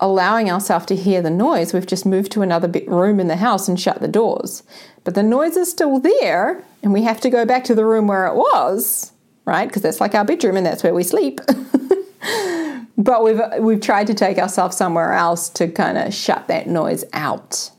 allowing 0.00 0.50
ourselves 0.50 0.86
to 0.86 0.96
hear 0.96 1.22
the 1.22 1.30
noise, 1.30 1.72
we've 1.72 1.86
just 1.86 2.06
moved 2.06 2.32
to 2.32 2.42
another 2.42 2.68
room 2.86 3.20
in 3.20 3.28
the 3.28 3.36
house 3.36 3.68
and 3.68 3.80
shut 3.80 4.00
the 4.00 4.08
doors. 4.08 4.62
But 5.04 5.14
the 5.14 5.22
noise 5.22 5.56
is 5.56 5.70
still 5.70 6.00
there, 6.00 6.64
and 6.82 6.92
we 6.92 7.02
have 7.02 7.20
to 7.20 7.30
go 7.30 7.44
back 7.44 7.64
to 7.64 7.74
the 7.74 7.84
room 7.84 8.06
where 8.06 8.26
it 8.26 8.34
was, 8.34 9.12
right? 9.44 9.66
Because 9.68 9.82
that's 9.82 10.00
like 10.00 10.14
our 10.14 10.24
bedroom 10.24 10.56
and 10.56 10.66
that's 10.66 10.82
where 10.82 10.94
we 10.94 11.04
sleep. 11.04 11.40
but 12.98 13.22
we've 13.22 13.40
we've 13.58 13.80
tried 13.80 14.06
to 14.06 14.14
take 14.14 14.38
ourselves 14.38 14.76
somewhere 14.76 15.12
else 15.12 15.48
to 15.50 15.68
kind 15.68 15.98
of 15.98 16.14
shut 16.14 16.48
that 16.48 16.66
noise 16.66 17.04
out. 17.12 17.70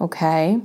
Okay? 0.00 0.60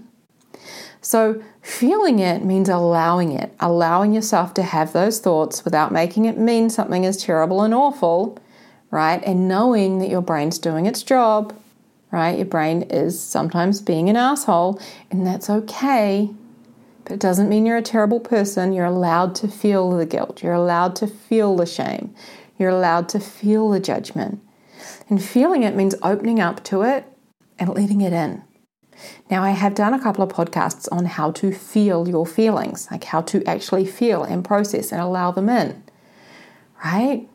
So, 1.01 1.43
feeling 1.61 2.19
it 2.19 2.45
means 2.45 2.69
allowing 2.69 3.33
it, 3.33 3.53
allowing 3.59 4.13
yourself 4.13 4.53
to 4.53 4.63
have 4.63 4.93
those 4.93 5.19
thoughts 5.19 5.65
without 5.65 5.91
making 5.91 6.25
it 6.25 6.37
mean 6.37 6.69
something 6.69 7.03
is 7.03 7.17
terrible 7.17 7.61
and 7.61 7.73
awful, 7.73 8.37
right? 8.93 9.21
And 9.25 9.47
knowing 9.49 9.99
that 9.99 10.09
your 10.09 10.21
brain's 10.21 10.57
doing 10.57 10.85
its 10.85 11.03
job 11.03 11.53
right? 12.13 12.37
Your 12.37 12.45
brain 12.45 12.83
is 12.83 13.19
sometimes 13.19 13.81
being 13.81 14.07
an 14.07 14.15
asshole, 14.15 14.79
and 15.09 15.25
that's 15.25 15.49
okay. 15.49 16.29
But 17.03 17.13
it 17.13 17.19
doesn't 17.19 17.49
mean 17.49 17.65
you're 17.65 17.75
a 17.75 17.81
terrible 17.81 18.19
person. 18.19 18.71
You're 18.71 18.85
allowed 18.85 19.33
to 19.37 19.47
feel 19.47 19.89
the 19.89 20.05
guilt. 20.05 20.43
You're 20.43 20.53
allowed 20.53 20.95
to 20.97 21.07
feel 21.07 21.55
the 21.55 21.65
shame. 21.65 22.13
You're 22.59 22.69
allowed 22.69 23.09
to 23.09 23.19
feel 23.19 23.71
the 23.71 23.79
judgment. 23.79 24.41
And 25.09 25.21
feeling 25.23 25.63
it 25.63 25.75
means 25.75 25.95
opening 26.03 26.39
up 26.39 26.63
to 26.65 26.83
it 26.83 27.05
and 27.57 27.69
letting 27.69 28.01
it 28.01 28.13
in. 28.13 28.43
Now, 29.31 29.43
I 29.43 29.49
have 29.49 29.73
done 29.73 29.95
a 29.95 29.99
couple 29.99 30.23
of 30.23 30.29
podcasts 30.29 30.87
on 30.91 31.05
how 31.05 31.31
to 31.31 31.51
feel 31.51 32.07
your 32.07 32.27
feelings, 32.27 32.87
like 32.91 33.05
how 33.05 33.21
to 33.23 33.43
actually 33.45 33.87
feel 33.87 34.23
and 34.23 34.45
process 34.45 34.91
and 34.91 35.01
allow 35.01 35.31
them 35.31 35.49
in, 35.49 35.83
right? 36.85 37.27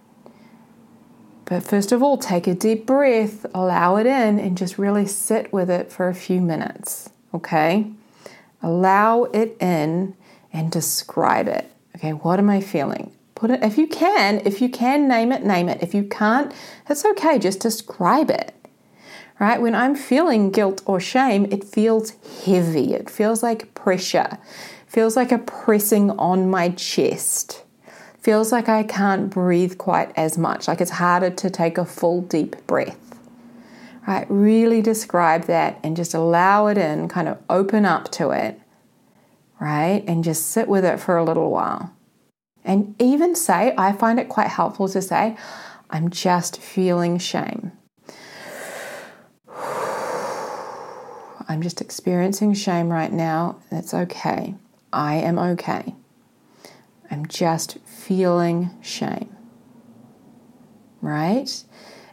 But 1.48 1.62
first 1.62 1.92
of 1.92 2.02
all, 2.02 2.18
take 2.18 2.46
a 2.46 2.52
deep 2.52 2.84
breath, 2.84 3.46
allow 3.54 3.96
it 3.96 4.04
in, 4.04 4.38
and 4.38 4.58
just 4.58 4.76
really 4.76 5.06
sit 5.06 5.50
with 5.50 5.70
it 5.70 5.90
for 5.90 6.08
a 6.08 6.14
few 6.14 6.42
minutes. 6.42 7.08
Okay? 7.32 7.90
Allow 8.62 9.24
it 9.24 9.56
in 9.58 10.14
and 10.52 10.70
describe 10.70 11.48
it. 11.48 11.72
Okay, 11.96 12.12
what 12.12 12.38
am 12.38 12.50
I 12.50 12.60
feeling? 12.60 13.12
Put 13.34 13.50
it, 13.50 13.62
if 13.62 13.78
you 13.78 13.86
can, 13.86 14.42
if 14.44 14.60
you 14.60 14.68
can 14.68 15.08
name 15.08 15.32
it, 15.32 15.42
name 15.42 15.70
it. 15.70 15.82
If 15.82 15.94
you 15.94 16.04
can't, 16.04 16.52
it's 16.86 17.06
okay, 17.06 17.38
just 17.38 17.60
describe 17.60 18.30
it. 18.30 18.54
Right? 19.40 19.60
When 19.60 19.74
I'm 19.74 19.94
feeling 19.94 20.50
guilt 20.50 20.82
or 20.84 21.00
shame, 21.00 21.46
it 21.46 21.64
feels 21.64 22.10
heavy. 22.44 22.92
It 22.92 23.08
feels 23.08 23.42
like 23.42 23.72
pressure. 23.72 24.28
It 24.32 24.90
feels 24.90 25.16
like 25.16 25.32
a 25.32 25.38
pressing 25.38 26.10
on 26.10 26.50
my 26.50 26.70
chest 26.70 27.62
feels 28.20 28.52
like 28.52 28.68
I 28.68 28.82
can't 28.82 29.30
breathe 29.30 29.78
quite 29.78 30.12
as 30.16 30.36
much, 30.36 30.68
like 30.68 30.80
it's 30.80 30.92
harder 30.92 31.30
to 31.30 31.50
take 31.50 31.78
a 31.78 31.84
full 31.84 32.22
deep 32.22 32.66
breath. 32.66 32.98
Right, 34.06 34.26
really 34.30 34.80
describe 34.80 35.44
that 35.44 35.78
and 35.82 35.94
just 35.94 36.14
allow 36.14 36.66
it 36.68 36.78
in, 36.78 37.08
kind 37.08 37.28
of 37.28 37.36
open 37.50 37.84
up 37.84 38.10
to 38.12 38.30
it, 38.30 38.58
right? 39.60 40.02
And 40.06 40.24
just 40.24 40.46
sit 40.46 40.66
with 40.66 40.84
it 40.84 40.98
for 40.98 41.18
a 41.18 41.24
little 41.24 41.50
while. 41.50 41.92
And 42.64 42.94
even 42.98 43.34
say, 43.34 43.74
I 43.76 43.92
find 43.92 44.18
it 44.18 44.30
quite 44.30 44.48
helpful 44.48 44.88
to 44.88 45.02
say, 45.02 45.36
I'm 45.90 46.08
just 46.10 46.58
feeling 46.60 47.18
shame. 47.18 47.72
I'm 51.48 51.60
just 51.62 51.80
experiencing 51.80 52.54
shame 52.54 52.90
right 52.90 53.12
now. 53.12 53.56
That's 53.70 53.92
okay. 53.92 54.54
I 54.92 55.16
am 55.16 55.38
okay. 55.38 55.94
I'm 57.10 57.26
just 57.26 57.78
feeling 57.84 58.70
shame. 58.82 59.34
Right? 61.00 61.64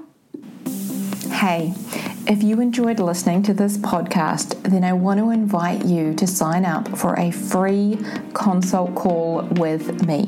Hey, 1.32 1.73
if 2.30 2.44
you 2.44 2.62
enjoyed 2.62 3.00
listening 3.00 3.42
to 3.42 3.56
this 3.56 3.76
podcast, 3.78 4.62
then 4.62 4.84
I 4.84 4.94
want 4.94 5.20
to 5.20 5.32
invite 5.32 5.84
you 5.86 6.13
to 6.13 6.28
sign 6.28 6.63
up 6.63 6.88
for 6.96 7.18
a 7.18 7.32
free 7.32 7.98
consult 8.36 8.94
call 8.94 9.42
with 9.54 10.06
me. 10.06 10.28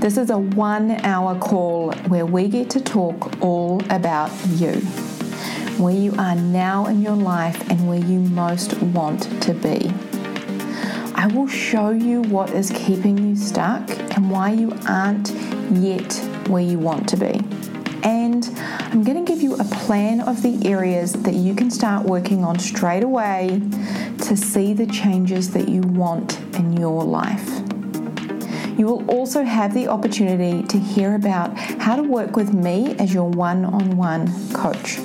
This 0.00 0.16
is 0.16 0.30
a 0.30 0.38
one 0.38 0.90
hour 1.06 1.38
call 1.38 1.92
where 2.08 2.26
we 2.26 2.48
get 2.48 2.70
to 2.70 2.80
talk 2.80 3.40
all 3.40 3.80
about 3.88 4.32
you, 4.48 4.72
where 5.78 5.94
you 5.94 6.12
are 6.18 6.34
now 6.34 6.86
in 6.86 7.02
your 7.02 7.14
life, 7.14 7.70
and 7.70 7.88
where 7.88 8.00
you 8.00 8.18
most 8.18 8.82
want 8.82 9.22
to 9.42 9.54
be. 9.54 9.92
I 11.14 11.28
will 11.28 11.46
show 11.46 11.90
you 11.90 12.22
what 12.22 12.50
is 12.50 12.72
keeping 12.74 13.16
you 13.16 13.36
stuck 13.36 13.88
and 14.16 14.28
why 14.28 14.50
you 14.50 14.76
aren't 14.88 15.30
yet 15.70 16.12
where 16.48 16.64
you 16.64 16.80
want 16.80 17.08
to 17.10 17.16
be. 17.16 17.59
And 18.02 18.46
I'm 18.58 19.02
going 19.02 19.24
to 19.24 19.30
give 19.30 19.42
you 19.42 19.56
a 19.56 19.64
plan 19.64 20.20
of 20.20 20.42
the 20.42 20.66
areas 20.66 21.12
that 21.12 21.34
you 21.34 21.54
can 21.54 21.70
start 21.70 22.06
working 22.06 22.44
on 22.44 22.58
straight 22.58 23.02
away 23.02 23.60
to 24.22 24.36
see 24.36 24.72
the 24.72 24.86
changes 24.86 25.50
that 25.52 25.68
you 25.68 25.82
want 25.82 26.40
in 26.54 26.74
your 26.76 27.04
life. 27.04 27.46
You 28.78 28.86
will 28.86 29.04
also 29.10 29.44
have 29.44 29.74
the 29.74 29.88
opportunity 29.88 30.66
to 30.68 30.78
hear 30.78 31.14
about 31.14 31.58
how 31.58 31.96
to 31.96 32.02
work 32.02 32.36
with 32.36 32.54
me 32.54 32.96
as 32.98 33.12
your 33.12 33.28
one 33.28 33.66
on 33.66 33.96
one 33.96 34.28
coach. 34.54 34.98